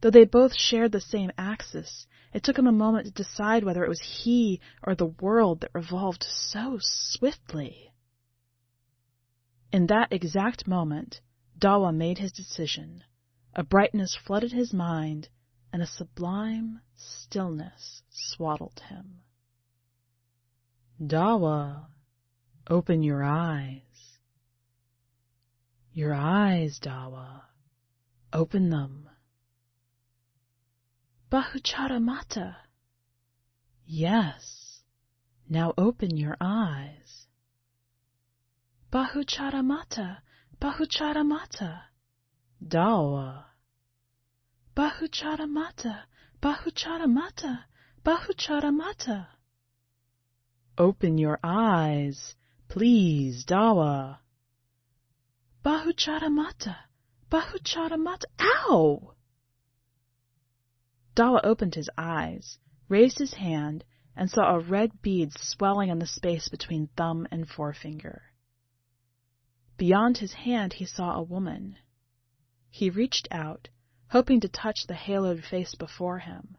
Though 0.00 0.10
they 0.10 0.24
both 0.24 0.54
shared 0.56 0.92
the 0.92 1.00
same 1.00 1.30
axis, 1.36 2.06
it 2.32 2.42
took 2.42 2.58
him 2.58 2.66
a 2.66 2.72
moment 2.72 3.06
to 3.06 3.12
decide 3.12 3.64
whether 3.64 3.84
it 3.84 3.88
was 3.88 4.00
he 4.00 4.60
or 4.82 4.94
the 4.94 5.06
world 5.20 5.60
that 5.60 5.70
revolved 5.74 6.24
so 6.24 6.78
swiftly. 6.80 7.92
In 9.72 9.86
that 9.86 10.12
exact 10.12 10.66
moment, 10.66 11.20
Dawa 11.58 11.94
made 11.94 12.18
his 12.18 12.32
decision. 12.32 13.04
A 13.54 13.62
brightness 13.62 14.16
flooded 14.16 14.52
his 14.52 14.72
mind, 14.72 15.28
and 15.72 15.80
a 15.80 15.86
sublime 15.86 16.80
stillness 16.96 18.02
swaddled 18.10 18.80
him. 18.88 19.22
Dawa, 21.00 21.86
open 22.68 23.02
your 23.02 23.22
eyes. 23.22 24.18
Your 25.92 26.14
eyes, 26.14 26.78
Dawa. 26.80 27.42
Open 28.32 28.70
them. 28.70 29.08
Bahuchara 31.30 32.02
Mata. 32.02 32.56
Yes. 33.86 34.82
Now 35.48 35.74
open 35.78 36.16
your 36.16 36.36
eyes. 36.40 37.26
Bahuchara 38.92 39.62
Mata. 39.62 40.20
Bahuchara 40.60 41.24
Mata. 41.24 41.82
Dawa. 42.60 43.44
Bahuchara 44.76 45.48
Mata. 45.48 46.06
Bahuchara 46.42 47.06
Mata. 47.06 47.66
Bahuchara 48.04 48.74
Mata. 48.74 49.28
Open 50.76 51.18
your 51.18 51.38
eyes, 51.44 52.34
please, 52.68 53.44
Dawa. 53.44 54.18
Bahuchara 55.64 56.28
Mata. 56.28 56.76
Bahuchara 57.30 57.96
Mata. 57.96 58.26
Ow! 58.40 59.14
Dawa 61.14 61.40
opened 61.44 61.76
his 61.76 61.88
eyes, 61.96 62.58
raised 62.88 63.20
his 63.20 63.34
hand, 63.34 63.84
and 64.16 64.28
saw 64.28 64.56
a 64.56 64.58
red 64.58 65.00
bead 65.00 65.30
swelling 65.38 65.90
in 65.90 66.00
the 66.00 66.06
space 66.06 66.48
between 66.48 66.88
thumb 66.96 67.28
and 67.30 67.48
forefinger. 67.48 68.22
Beyond 69.80 70.18
his 70.18 70.34
hand 70.34 70.74
he 70.74 70.84
saw 70.84 71.14
a 71.14 71.22
woman. 71.22 71.78
He 72.68 72.90
reached 72.90 73.26
out, 73.30 73.70
hoping 74.10 74.38
to 74.40 74.48
touch 74.48 74.86
the 74.86 74.92
haloed 74.94 75.42
face 75.42 75.74
before 75.74 76.18
him. 76.18 76.58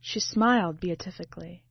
She 0.00 0.20
smiled 0.20 0.80
beatifically, 0.80 1.64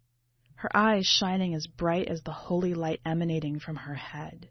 her 0.56 0.76
eyes 0.76 1.06
shining 1.06 1.54
as 1.54 1.68
bright 1.68 2.08
as 2.08 2.24
the 2.24 2.32
holy 2.34 2.74
light 2.74 3.00
emanating 3.06 3.60
from 3.60 3.76
her 3.76 3.94
head. 3.94 4.50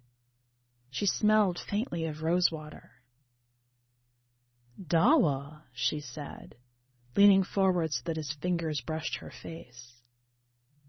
She 0.89 1.05
smelled 1.05 1.59
faintly 1.59 2.05
of 2.05 2.23
rosewater. 2.23 2.93
Dawa, 4.81 5.65
she 5.73 5.99
said, 5.99 6.55
leaning 7.17 7.43
forward 7.43 7.93
so 7.93 8.03
that 8.05 8.17
his 8.17 8.33
fingers 8.35 8.81
brushed 8.83 9.17
her 9.17 9.33
face. 9.33 10.01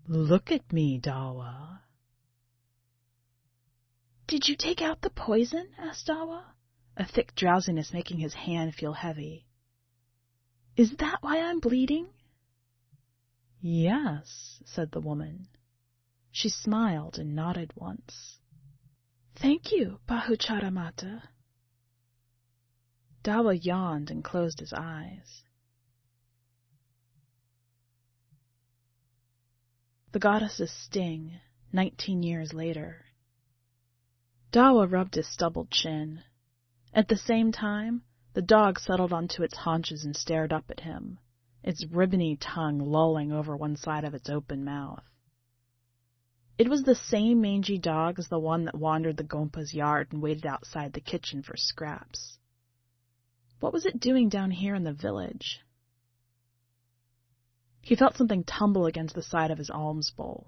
Look 0.07 0.51
at 0.51 0.71
me, 0.71 0.99
Dawa. 0.99 1.79
Did 4.29 4.47
you 4.47 4.55
take 4.55 4.79
out 4.79 5.01
the 5.01 5.09
poison? 5.09 5.69
asked 5.79 6.05
Dawa, 6.05 6.43
a 6.95 7.03
thick 7.03 7.33
drowsiness 7.33 7.91
making 7.91 8.19
his 8.19 8.35
hand 8.35 8.75
feel 8.75 8.93
heavy. 8.93 9.47
Is 10.77 10.97
that 10.97 11.17
why 11.21 11.39
I'm 11.41 11.59
bleeding? 11.59 12.09
Yes, 13.59 14.61
said 14.65 14.91
the 14.91 14.99
woman. 15.01 15.47
She 16.31 16.47
smiled 16.47 17.17
and 17.17 17.35
nodded 17.35 17.73
once. 17.75 18.37
Thank 19.35 19.71
you, 19.71 19.99
Bahuchara 20.07 20.71
Mata. 20.71 21.23
Dawa 23.23 23.57
yawned 23.59 24.11
and 24.11 24.23
closed 24.23 24.59
his 24.59 24.73
eyes. 24.73 25.41
The 30.11 30.19
goddess's 30.19 30.71
sting, 30.71 31.39
nineteen 31.73 32.21
years 32.21 32.53
later. 32.53 33.05
Dawa 34.51 34.91
rubbed 34.91 35.13
his 35.13 35.27
stubbled 35.27 35.69
chin. 35.69 36.23
At 36.91 37.07
the 37.07 37.17
same 37.17 37.51
time, 37.51 38.03
the 38.33 38.41
dog 38.41 38.79
settled 38.79 39.13
onto 39.13 39.43
its 39.43 39.57
haunches 39.57 40.03
and 40.03 40.15
stared 40.15 40.51
up 40.51 40.71
at 40.71 40.79
him, 40.79 41.19
its 41.62 41.85
ribbony 41.85 42.35
tongue 42.35 42.79
lolling 42.79 43.31
over 43.31 43.55
one 43.55 43.75
side 43.75 44.03
of 44.03 44.15
its 44.15 44.27
open 44.27 44.63
mouth. 44.65 45.03
It 46.57 46.67
was 46.67 46.83
the 46.83 46.95
same 46.95 47.41
mangy 47.41 47.77
dog 47.77 48.17
as 48.17 48.27
the 48.27 48.39
one 48.39 48.65
that 48.65 48.75
wandered 48.75 49.17
the 49.17 49.23
Gompa's 49.23 49.73
yard 49.73 50.12
and 50.12 50.21
waited 50.21 50.47
outside 50.47 50.93
the 50.93 50.99
kitchen 50.99 51.43
for 51.43 51.55
scraps. 51.55 52.39
What 53.59 53.71
was 53.71 53.85
it 53.85 53.99
doing 53.99 54.29
down 54.29 54.49
here 54.49 54.73
in 54.73 54.83
the 54.83 54.93
village? 54.93 55.62
He 57.81 57.95
felt 57.95 58.17
something 58.17 58.43
tumble 58.43 58.88
against 58.88 59.13
the 59.13 59.21
side 59.23 59.51
of 59.51 59.57
his 59.57 59.69
alms 59.69 60.09
bowl. 60.09 60.47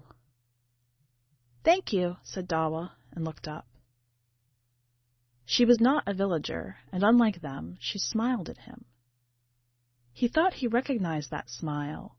Thank 1.62 1.92
you, 1.92 2.16
said 2.24 2.48
Dawa, 2.48 2.90
and 3.12 3.24
looked 3.24 3.46
up. 3.46 3.66
She 5.52 5.66
was 5.66 5.82
not 5.82 6.08
a 6.08 6.14
villager, 6.14 6.78
and 6.90 7.02
unlike 7.02 7.42
them, 7.42 7.76
she 7.78 7.98
smiled 7.98 8.48
at 8.48 8.56
him. 8.56 8.86
He 10.14 10.26
thought 10.26 10.54
he 10.54 10.66
recognized 10.66 11.30
that 11.30 11.50
smile, 11.50 12.16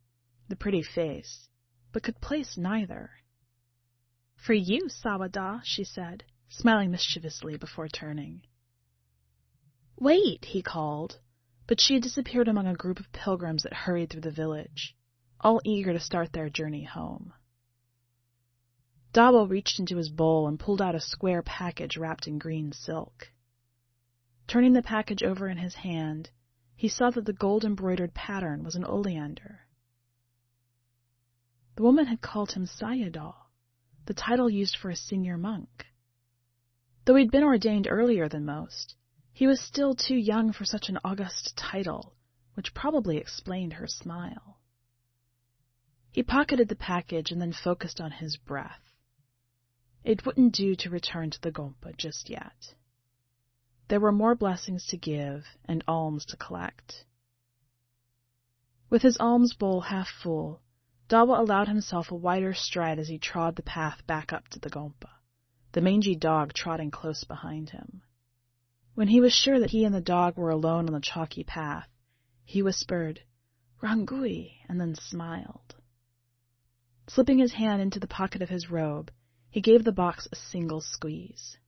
the 0.50 0.56
pretty 0.56 0.84
face, 0.84 1.50
but 1.92 2.04
could 2.04 2.22
place 2.22 2.58
neither. 2.58 3.10
For 4.36 4.54
you, 4.54 4.88
Sayadaw, 4.88 5.62
she 5.64 5.84
said, 5.84 6.26
smiling 6.48 6.92
mischievously 6.92 7.58
before 7.58 7.88
turning. 7.88 8.44
Wait, 9.96 10.46
he 10.46 10.62
called, 10.62 11.20
but 11.66 11.82
she 11.82 11.96
had 11.96 12.04
disappeared 12.04 12.48
among 12.48 12.68
a 12.68 12.76
group 12.76 13.00
of 13.00 13.12
pilgrims 13.12 13.64
that 13.64 13.74
hurried 13.74 14.12
through 14.12 14.22
the 14.22 14.30
village, 14.30 14.96
all 15.40 15.60
eager 15.66 15.92
to 15.92 16.00
start 16.00 16.34
their 16.34 16.52
journey 16.52 16.84
home. 16.84 17.34
Dawa 19.14 19.48
reached 19.48 19.78
into 19.78 19.98
his 19.98 20.10
bowl 20.10 20.48
and 20.48 20.60
pulled 20.60 20.82
out 20.82 20.96
a 20.96 21.00
square 21.00 21.44
package 21.44 21.98
wrapped 21.98 22.28
in 22.28 22.40
green 22.40 22.72
silk. 22.72 23.32
Turning 24.48 24.74
the 24.74 24.82
package 24.82 25.22
over 25.22 25.48
in 25.48 25.58
his 25.58 25.76
hand, 25.76 26.32
he 26.76 26.88
saw 26.88 27.12
that 27.12 27.26
the 27.26 27.32
gold 27.32 27.64
embroidered 27.64 28.16
pattern 28.16 28.64
was 28.64 28.76
an 28.76 28.84
oleander. 28.84 29.68
The 31.76 31.84
woman 31.84 32.08
had 32.08 32.22
called 32.22 32.54
him 32.54 32.66
Sayadaw, 32.66 33.36
the 34.08 34.16
title 34.16 34.50
used 34.50 34.76
for 34.78 34.90
a 34.90 34.96
senior 34.96 35.38
monk. 35.38 35.86
Though 37.06 37.16
he'd 37.16 37.30
been 37.30 37.44
ordained 37.44 37.88
earlier 37.88 38.28
than 38.28 38.46
most, 38.46 38.96
he 39.32 39.46
was 39.46 39.62
still 39.62 39.94
too 39.94 40.16
young 40.16 40.52
for 40.52 40.66
such 40.66 40.90
an 40.90 40.98
august 41.04 41.56
title, 41.56 42.16
which 42.56 42.74
probably 42.74 43.18
explained 43.18 43.74
her 43.74 43.88
smile. 43.88 44.58
He 46.12 46.24
pocketed 46.24 46.68
the 46.68 46.76
package 46.76 47.32
and 47.32 47.40
then 47.40 47.54
focused 47.54 48.02
on 48.02 48.10
his 48.10 48.38
breath. 48.38 48.80
It 50.04 50.26
wouldn't 50.26 50.54
do 50.54 50.76
to 50.76 50.90
return 50.90 51.30
to 51.30 51.42
the 51.42 51.52
Gompa 51.52 51.96
just 51.96 52.30
yet. 52.30 52.74
There 53.88 54.02
were 54.02 54.12
more 54.12 54.36
blessings 54.36 54.86
to 54.88 54.98
give 54.98 55.46
and 55.64 55.82
alms 55.88 56.26
to 56.26 56.38
collect. 56.38 57.06
With 58.90 59.02
his 59.02 59.18
alms 59.18 59.54
bowl 59.54 59.80
half 59.80 60.10
full, 60.10 60.62
Dawa 61.08 61.40
allowed 61.40 61.70
himself 61.70 62.12
a 62.12 62.16
wider 62.16 62.54
stride 62.54 63.00
as 63.00 63.08
he 63.08 63.18
trod 63.18 63.56
the 63.56 63.64
path 63.64 64.06
back 64.06 64.34
up 64.34 64.50
to 64.50 64.60
the 64.60 64.70
Gompa, 64.70 65.10
the 65.72 65.80
mangy 65.80 66.16
dog 66.16 66.52
trotting 66.52 66.92
close 66.92 67.24
behind 67.24 67.70
him. 67.70 68.02
When 68.96 69.08
he 69.08 69.22
was 69.22 69.34
sure 69.34 69.60
that 69.60 69.72
he 69.72 69.86
and 69.86 69.96
the 69.96 70.02
dog 70.02 70.36
were 70.36 70.50
alone 70.50 70.88
on 70.88 70.94
the 70.94 71.00
chalky 71.00 71.46
path, 71.46 71.90
he 72.44 72.62
whispered, 72.62 73.22
Rangui, 73.82 74.58
and 74.68 74.82
then 74.82 74.96
smiled. 74.96 75.76
Slipping 77.08 77.38
his 77.40 77.54
hand 77.54 77.82
into 77.82 78.00
the 78.00 78.08
pocket 78.08 78.42
of 78.42 78.50
his 78.50 78.70
robe, 78.70 79.10
he 79.54 79.62
gave 79.62 79.84
the 79.84 79.92
box 79.92 80.28
a 80.32 80.36
single 80.36 80.82
squeeze. 80.82 81.60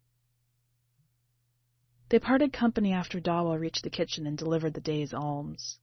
They 2.10 2.18
parted 2.18 2.52
company 2.52 2.92
after 2.92 3.22
Dawa 3.22 3.60
reached 3.60 3.84
the 3.84 3.92
kitchen 3.92 4.26
and 4.26 4.36
delivered 4.36 4.74
the 4.74 4.82
day's 4.82 5.14
alms. 5.14 5.78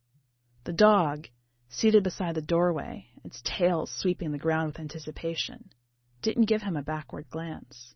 The 0.64 0.72
dog, 0.72 1.28
seated 1.68 2.02
beside 2.02 2.34
the 2.34 2.42
doorway, 2.42 3.06
its 3.22 3.40
tail 3.44 3.86
sweeping 3.86 4.32
the 4.32 4.38
ground 4.38 4.66
with 4.66 4.80
anticipation, 4.80 5.70
didn't 6.22 6.46
give 6.46 6.62
him 6.62 6.76
a 6.76 6.82
backward 6.82 7.30
glance. 7.30 7.94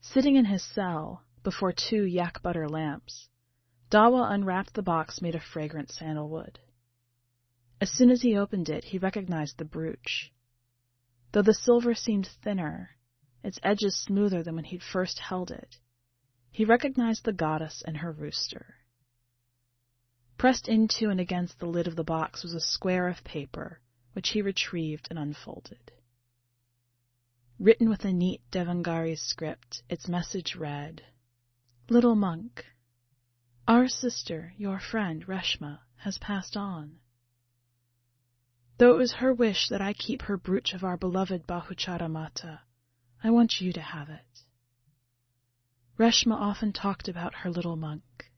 Sitting 0.00 0.36
in 0.36 0.46
his 0.46 0.64
cell, 0.64 1.22
before 1.42 1.74
two 1.74 2.04
yak 2.04 2.42
butter 2.42 2.66
lamps, 2.66 3.28
Dawa 3.90 4.32
unwrapped 4.32 4.72
the 4.72 4.80
box 4.80 5.20
made 5.20 5.34
of 5.34 5.42
fragrant 5.42 5.90
sandalwood. 5.90 6.60
As 7.78 7.90
soon 7.90 8.10
as 8.10 8.22
he 8.22 8.38
opened 8.38 8.70
it, 8.70 8.84
he 8.84 8.96
recognized 8.96 9.58
the 9.58 9.66
brooch. 9.66 10.32
Though 11.32 11.42
the 11.42 11.54
silver 11.54 11.94
seemed 11.94 12.26
thinner, 12.26 12.96
its 13.42 13.58
edges 13.62 13.96
smoother 13.96 14.42
than 14.42 14.54
when 14.54 14.64
he'd 14.64 14.82
first 14.82 15.18
held 15.18 15.50
it, 15.50 15.78
he 16.52 16.64
recognized 16.64 17.24
the 17.24 17.32
goddess 17.32 17.82
and 17.82 17.96
her 17.96 18.12
rooster. 18.12 18.76
Pressed 20.38 20.68
into 20.68 21.10
and 21.10 21.18
against 21.18 21.58
the 21.58 21.66
lid 21.66 21.86
of 21.86 21.96
the 21.96 22.04
box 22.04 22.42
was 22.42 22.54
a 22.54 22.60
square 22.60 23.08
of 23.08 23.24
paper, 23.24 23.80
which 24.12 24.30
he 24.30 24.40
retrieved 24.42 25.08
and 25.10 25.18
unfolded. 25.18 25.90
Written 27.58 27.88
with 27.88 28.04
a 28.04 28.12
neat 28.12 28.42
Devanagari 28.50 29.16
script, 29.18 29.82
its 29.88 30.08
message 30.08 30.54
read, 30.54 31.02
Little 31.88 32.14
monk, 32.14 32.66
our 33.66 33.88
sister, 33.88 34.54
your 34.56 34.78
friend, 34.78 35.26
Reshma, 35.26 35.80
has 35.96 36.18
passed 36.18 36.56
on. 36.56 37.00
Though 38.78 38.92
it 38.92 38.98
was 38.98 39.12
her 39.12 39.32
wish 39.32 39.68
that 39.68 39.80
I 39.80 39.94
keep 39.94 40.22
her 40.22 40.36
brooch 40.36 40.74
of 40.74 40.84
our 40.84 40.98
beloved 40.98 41.46
Bahuchara 41.46 42.10
Mata, 42.10 42.60
I 43.24 43.30
want 43.30 43.58
you 43.58 43.72
to 43.72 43.80
have 43.80 44.10
it. 44.10 44.44
Reshma 45.96 46.34
often 46.34 46.74
talked 46.74 47.08
about 47.08 47.36
her 47.36 47.50
little 47.50 47.76
monk. 47.76 48.30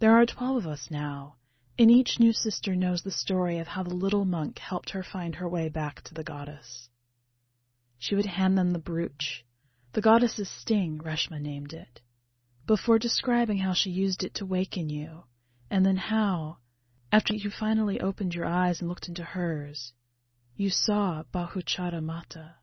There 0.00 0.14
are 0.14 0.26
twelve 0.26 0.58
of 0.58 0.66
us 0.66 0.90
now, 0.90 1.36
and 1.78 1.90
each 1.90 2.20
new 2.20 2.34
sister 2.34 2.76
knows 2.76 3.00
the 3.02 3.10
story 3.10 3.58
of 3.58 3.68
how 3.68 3.84
the 3.84 3.94
little 3.94 4.26
monk 4.26 4.58
helped 4.58 4.90
her 4.90 5.02
find 5.02 5.36
her 5.36 5.48
way 5.48 5.70
back 5.70 6.02
to 6.02 6.12
the 6.12 6.24
goddess. 6.24 6.90
She 7.98 8.14
would 8.14 8.26
hand 8.26 8.58
them 8.58 8.72
the 8.72 8.78
brooch, 8.78 9.46
the 9.94 10.02
goddess's 10.02 10.50
sting, 10.50 10.98
Reshma 10.98 11.40
named 11.40 11.72
it, 11.72 12.02
before 12.66 12.98
describing 12.98 13.58
how 13.58 13.72
she 13.72 13.88
used 13.90 14.22
it 14.22 14.34
to 14.34 14.44
waken 14.44 14.90
you, 14.90 15.24
and 15.70 15.86
then 15.86 15.96
how, 15.96 16.58
after 17.12 17.34
you 17.34 17.50
finally 17.50 18.00
opened 18.00 18.34
your 18.34 18.46
eyes 18.46 18.80
and 18.80 18.88
looked 18.88 19.08
into 19.08 19.24
hers, 19.24 19.92
you 20.56 20.70
saw 20.70 21.24
Bahuchara 21.32 22.02
Mata. 22.02 22.56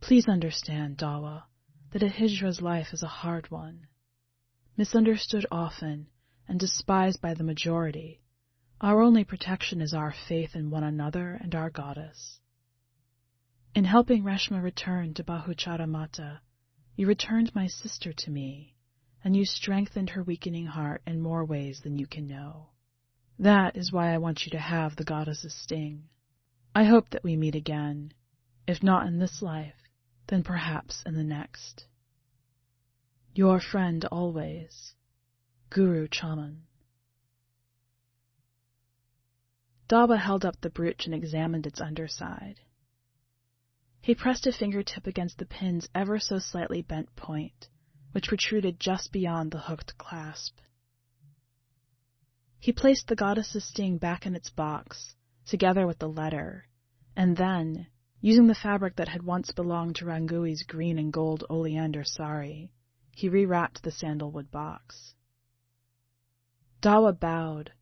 Please 0.00 0.28
understand, 0.28 0.98
Dawa, 0.98 1.44
that 1.92 2.02
a 2.02 2.08
Hijra's 2.08 2.60
life 2.60 2.92
is 2.92 3.02
a 3.02 3.08
hard 3.22 3.50
one. 3.50 3.86
Misunderstood 4.76 5.46
often 5.50 6.08
and 6.48 6.58
despised 6.58 7.22
by 7.22 7.34
the 7.34 7.44
majority, 7.44 8.20
our 8.80 9.00
only 9.00 9.22
protection 9.22 9.80
is 9.80 9.94
our 9.94 10.12
faith 10.28 10.56
in 10.56 10.70
one 10.70 10.82
another 10.82 11.38
and 11.40 11.54
our 11.54 11.70
goddess. 11.70 12.40
In 13.74 13.84
helping 13.84 14.24
Reshma 14.24 14.62
return 14.62 15.14
to 15.14 15.24
Bahuchara 15.24 15.86
Mata, 15.86 16.40
you 16.96 17.06
returned 17.06 17.54
my 17.54 17.68
sister 17.68 18.12
to 18.12 18.30
me, 18.30 18.71
and 19.24 19.36
you 19.36 19.44
strengthened 19.44 20.10
her 20.10 20.22
weakening 20.22 20.66
heart 20.66 21.02
in 21.06 21.20
more 21.20 21.44
ways 21.44 21.80
than 21.82 21.98
you 21.98 22.06
can 22.06 22.26
know. 22.26 22.68
That 23.38 23.76
is 23.76 23.92
why 23.92 24.12
I 24.12 24.18
want 24.18 24.44
you 24.44 24.50
to 24.50 24.58
have 24.58 24.96
the 24.96 25.04
goddess's 25.04 25.54
sting. 25.54 26.08
I 26.74 26.84
hope 26.84 27.10
that 27.10 27.24
we 27.24 27.36
meet 27.36 27.54
again, 27.54 28.12
if 28.66 28.82
not 28.82 29.06
in 29.06 29.18
this 29.18 29.42
life, 29.42 29.88
then 30.28 30.42
perhaps 30.42 31.02
in 31.04 31.14
the 31.14 31.24
next. 31.24 31.86
Your 33.34 33.60
friend 33.60 34.04
always, 34.06 34.94
Guru 35.70 36.08
Chaman. 36.08 36.62
Dawa 39.88 40.18
held 40.18 40.44
up 40.44 40.60
the 40.60 40.70
brooch 40.70 41.04
and 41.04 41.14
examined 41.14 41.66
its 41.66 41.80
underside. 41.80 42.60
He 44.00 44.14
pressed 44.14 44.46
a 44.46 44.52
fingertip 44.52 45.06
against 45.06 45.38
the 45.38 45.46
pin's 45.46 45.88
ever 45.94 46.18
so 46.18 46.38
slightly 46.38 46.82
bent 46.82 47.14
point, 47.14 47.68
which 48.12 48.28
protruded 48.28 48.78
just 48.78 49.12
beyond 49.12 49.50
the 49.50 49.58
hooked 49.58 49.98
clasp. 49.98 50.58
He 52.58 52.72
placed 52.72 53.08
the 53.08 53.16
goddess's 53.16 53.64
sting 53.64 53.98
back 53.98 54.24
in 54.24 54.36
its 54.36 54.50
box, 54.50 55.16
together 55.46 55.86
with 55.86 55.98
the 55.98 56.08
letter, 56.08 56.68
and 57.16 57.36
then, 57.36 57.88
Using 58.24 58.46
the 58.46 58.54
fabric 58.54 58.94
that 58.96 59.08
had 59.08 59.24
once 59.24 59.50
belonged 59.50 59.96
to 59.96 60.04
Rangui's 60.04 60.62
green 60.62 60.96
and 60.96 61.12
gold 61.12 61.42
oleander 61.50 62.04
sari, 62.04 62.70
he 63.10 63.28
rewrapped 63.28 63.80
the 63.80 63.90
sandalwood 63.90 64.48
box. 64.52 65.16
Dawa 66.80 67.18
bowed, 67.18 67.72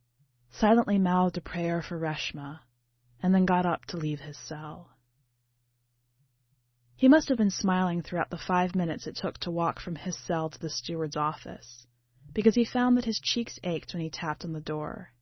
silently 0.49 0.99
mouthed 0.99 1.37
a 1.37 1.43
prayer 1.43 1.83
for 1.83 1.99
Reshma, 1.99 2.61
and 3.23 3.35
then 3.35 3.45
got 3.45 3.67
up 3.67 3.85
to 3.87 3.99
leave 3.99 4.21
his 4.21 4.39
cell. 4.39 4.97
He 7.01 7.09
must 7.09 7.31
have 7.31 7.39
been 7.39 7.51
smiling 7.51 8.03
throughout 8.03 8.29
the 8.29 8.37
five 8.37 8.75
minutes 8.75 9.07
it 9.07 9.17
took 9.17 9.39
to 9.39 9.51
walk 9.51 9.81
from 9.81 9.95
his 9.95 10.19
cell 10.19 10.51
to 10.51 10.59
the 10.59 10.69
steward's 10.69 11.17
office, 11.17 11.87
because 12.35 12.57
he 12.57 12.65
found 12.67 12.95
that 12.99 13.07
his 13.07 13.19
cheeks 13.19 13.59
ached 13.65 13.95
when 13.95 14.03
he 14.03 14.11
tapped 14.11 14.45
on 14.45 14.53
the 14.53 14.61
door. 14.61 15.15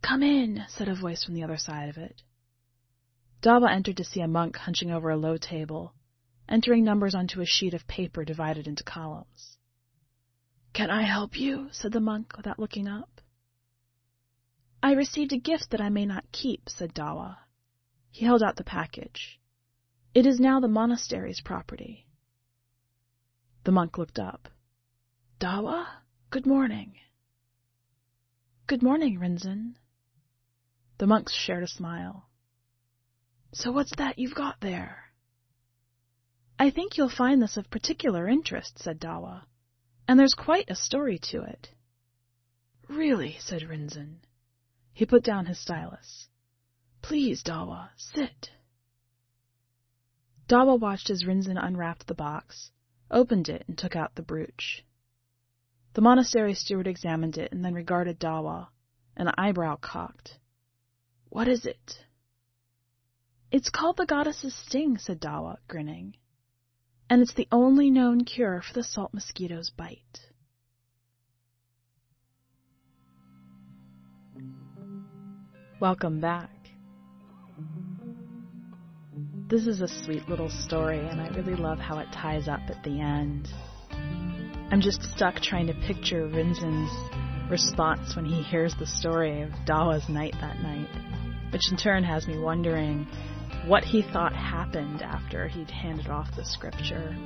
Come 0.00 0.22
in, 0.22 0.64
said 0.68 0.88
a 0.88 0.94
voice 0.94 1.22
from 1.22 1.34
the 1.34 1.42
other 1.42 1.58
side 1.58 1.90
of 1.90 1.98
it. 1.98 2.22
Dawa 3.42 3.70
entered 3.70 3.98
to 3.98 4.04
see 4.04 4.22
a 4.22 4.26
monk 4.26 4.56
hunching 4.56 4.90
over 4.90 5.10
a 5.10 5.16
low 5.18 5.36
table, 5.36 5.92
entering 6.48 6.84
numbers 6.84 7.14
onto 7.14 7.42
a 7.42 7.44
sheet 7.44 7.74
of 7.74 7.86
paper 7.86 8.24
divided 8.24 8.66
into 8.66 8.82
columns. 8.82 9.58
Can 10.72 10.88
I 10.88 11.02
help 11.02 11.38
you? 11.38 11.68
said 11.70 11.92
the 11.92 12.00
monk 12.00 12.34
without 12.34 12.58
looking 12.58 12.88
up. 12.88 13.20
I 14.82 14.92
received 14.92 15.34
a 15.34 15.38
gift 15.38 15.68
that 15.72 15.82
I 15.82 15.90
may 15.90 16.06
not 16.06 16.32
keep, 16.32 16.70
said 16.70 16.94
Dawa. 16.94 17.36
He 18.10 18.24
held 18.24 18.42
out 18.42 18.56
the 18.56 18.64
package. 18.64 19.38
It 20.16 20.24
is 20.24 20.40
now 20.40 20.60
the 20.60 20.66
monastery's 20.66 21.42
property. 21.42 22.06
The 23.64 23.70
monk 23.70 23.98
looked 23.98 24.18
up. 24.18 24.48
Dawa, 25.38 25.86
good 26.30 26.46
morning. 26.46 26.94
Good 28.66 28.82
morning, 28.82 29.18
Rinzin. 29.20 29.74
The 30.96 31.06
monks 31.06 31.34
shared 31.34 31.64
a 31.64 31.68
smile. 31.68 32.30
So 33.52 33.70
what's 33.72 33.94
that 33.96 34.18
you've 34.18 34.34
got 34.34 34.58
there? 34.62 35.12
I 36.58 36.70
think 36.70 36.96
you'll 36.96 37.10
find 37.10 37.42
this 37.42 37.58
of 37.58 37.68
particular 37.68 38.26
interest, 38.26 38.78
said 38.78 38.98
Dawa, 38.98 39.42
and 40.08 40.18
there's 40.18 40.32
quite 40.32 40.70
a 40.70 40.76
story 40.76 41.18
to 41.30 41.42
it. 41.42 41.68
Really, 42.88 43.36
said 43.38 43.60
Rinzin. 43.68 44.20
He 44.94 45.04
put 45.04 45.22
down 45.22 45.44
his 45.44 45.60
stylus. 45.60 46.28
Please, 47.02 47.42
Dawa, 47.42 47.90
sit. 47.98 48.48
Dawa 50.48 50.78
watched 50.78 51.10
as 51.10 51.24
Rinzin 51.24 51.58
unwrapped 51.58 52.06
the 52.06 52.14
box, 52.14 52.70
opened 53.10 53.48
it, 53.48 53.64
and 53.66 53.76
took 53.76 53.96
out 53.96 54.14
the 54.14 54.22
brooch. 54.22 54.84
The 55.94 56.02
monastery 56.02 56.54
steward 56.54 56.86
examined 56.86 57.36
it 57.36 57.50
and 57.52 57.64
then 57.64 57.74
regarded 57.74 58.20
Dawa, 58.20 58.68
an 59.16 59.32
eyebrow 59.36 59.76
cocked. 59.76 60.38
What 61.30 61.48
is 61.48 61.66
it? 61.66 62.04
It's 63.50 63.70
called 63.70 63.96
the 63.96 64.06
goddess's 64.06 64.54
sting, 64.54 64.98
said 64.98 65.20
Dawa, 65.20 65.56
grinning. 65.66 66.16
And 67.08 67.22
it's 67.22 67.34
the 67.34 67.48
only 67.50 67.90
known 67.90 68.24
cure 68.24 68.60
for 68.60 68.72
the 68.74 68.84
salt 68.84 69.14
mosquito's 69.14 69.70
bite. 69.70 70.20
Welcome 75.80 76.20
back. 76.20 76.50
This 79.48 79.68
is 79.68 79.80
a 79.80 79.86
sweet 79.86 80.28
little 80.28 80.50
story, 80.50 80.98
and 80.98 81.20
I 81.20 81.28
really 81.28 81.54
love 81.54 81.78
how 81.78 82.00
it 82.00 82.08
ties 82.12 82.48
up 82.48 82.62
at 82.66 82.82
the 82.82 83.00
end. 83.00 83.46
I'm 84.72 84.80
just 84.80 85.00
stuck 85.14 85.36
trying 85.36 85.68
to 85.68 85.74
picture 85.86 86.26
Rinzin's 86.26 86.90
response 87.48 88.16
when 88.16 88.24
he 88.24 88.42
hears 88.42 88.74
the 88.76 88.88
story 88.88 89.42
of 89.42 89.50
Dawa's 89.64 90.08
night 90.08 90.34
that 90.40 90.60
night, 90.62 90.88
which 91.52 91.62
in 91.70 91.76
turn 91.76 92.02
has 92.02 92.26
me 92.26 92.36
wondering 92.36 93.06
what 93.66 93.84
he 93.84 94.02
thought 94.02 94.34
happened 94.34 95.00
after 95.00 95.46
he'd 95.46 95.70
handed 95.70 96.08
off 96.08 96.26
the 96.34 96.44
scripture. 96.44 97.16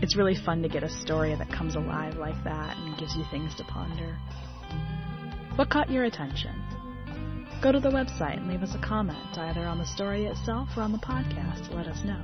It's 0.00 0.16
really 0.16 0.36
fun 0.42 0.62
to 0.62 0.70
get 0.70 0.82
a 0.82 0.88
story 1.02 1.34
that 1.34 1.52
comes 1.52 1.74
alive 1.74 2.16
like 2.16 2.42
that 2.44 2.78
and 2.78 2.96
gives 2.96 3.14
you 3.14 3.24
things 3.30 3.54
to 3.56 3.64
ponder. 3.64 4.16
What 5.56 5.68
caught 5.68 5.90
your 5.90 6.04
attention? 6.04 6.63
Go 7.64 7.72
to 7.72 7.80
the 7.80 7.88
website 7.88 8.36
and 8.36 8.46
leave 8.46 8.62
us 8.62 8.74
a 8.74 8.86
comment 8.86 9.38
either 9.38 9.64
on 9.64 9.78
the 9.78 9.86
story 9.86 10.26
itself 10.26 10.68
or 10.76 10.82
on 10.82 10.92
the 10.92 10.98
podcast 10.98 11.70
to 11.70 11.74
let 11.74 11.86
us 11.86 12.04
know. 12.04 12.20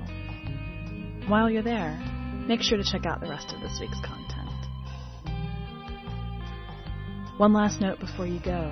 While 1.28 1.48
you're 1.48 1.62
there, 1.62 1.98
make 2.46 2.60
sure 2.60 2.76
to 2.76 2.84
check 2.84 3.06
out 3.06 3.22
the 3.22 3.30
rest 3.30 3.50
of 3.54 3.62
this 3.62 3.80
week's 3.80 3.98
content. 4.04 4.50
One 7.38 7.54
last 7.54 7.80
note 7.80 8.00
before 8.00 8.26
you 8.26 8.38
go. 8.40 8.70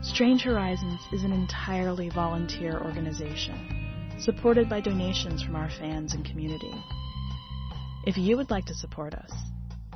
Strange 0.00 0.40
Horizons 0.40 1.02
is 1.12 1.22
an 1.22 1.32
entirely 1.32 2.08
volunteer 2.08 2.80
organization, 2.82 4.16
supported 4.18 4.70
by 4.70 4.80
donations 4.80 5.42
from 5.42 5.54
our 5.54 5.68
fans 5.68 6.14
and 6.14 6.24
community. 6.24 6.72
If 8.06 8.16
you 8.16 8.38
would 8.38 8.50
like 8.50 8.64
to 8.66 8.74
support 8.74 9.12
us, 9.12 9.32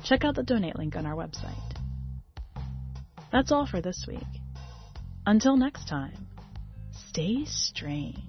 check 0.03 0.23
out 0.23 0.35
the 0.35 0.43
donate 0.43 0.77
link 0.77 0.95
on 0.95 1.07
our 1.07 1.15
website. 1.15 1.77
That's 3.31 3.51
all 3.51 3.65
for 3.65 3.81
this 3.81 4.05
week. 4.07 4.38
Until 5.29 5.57
next 5.57 5.87
time, 5.87 6.25
stay 6.89 7.45
strange. 7.45 8.28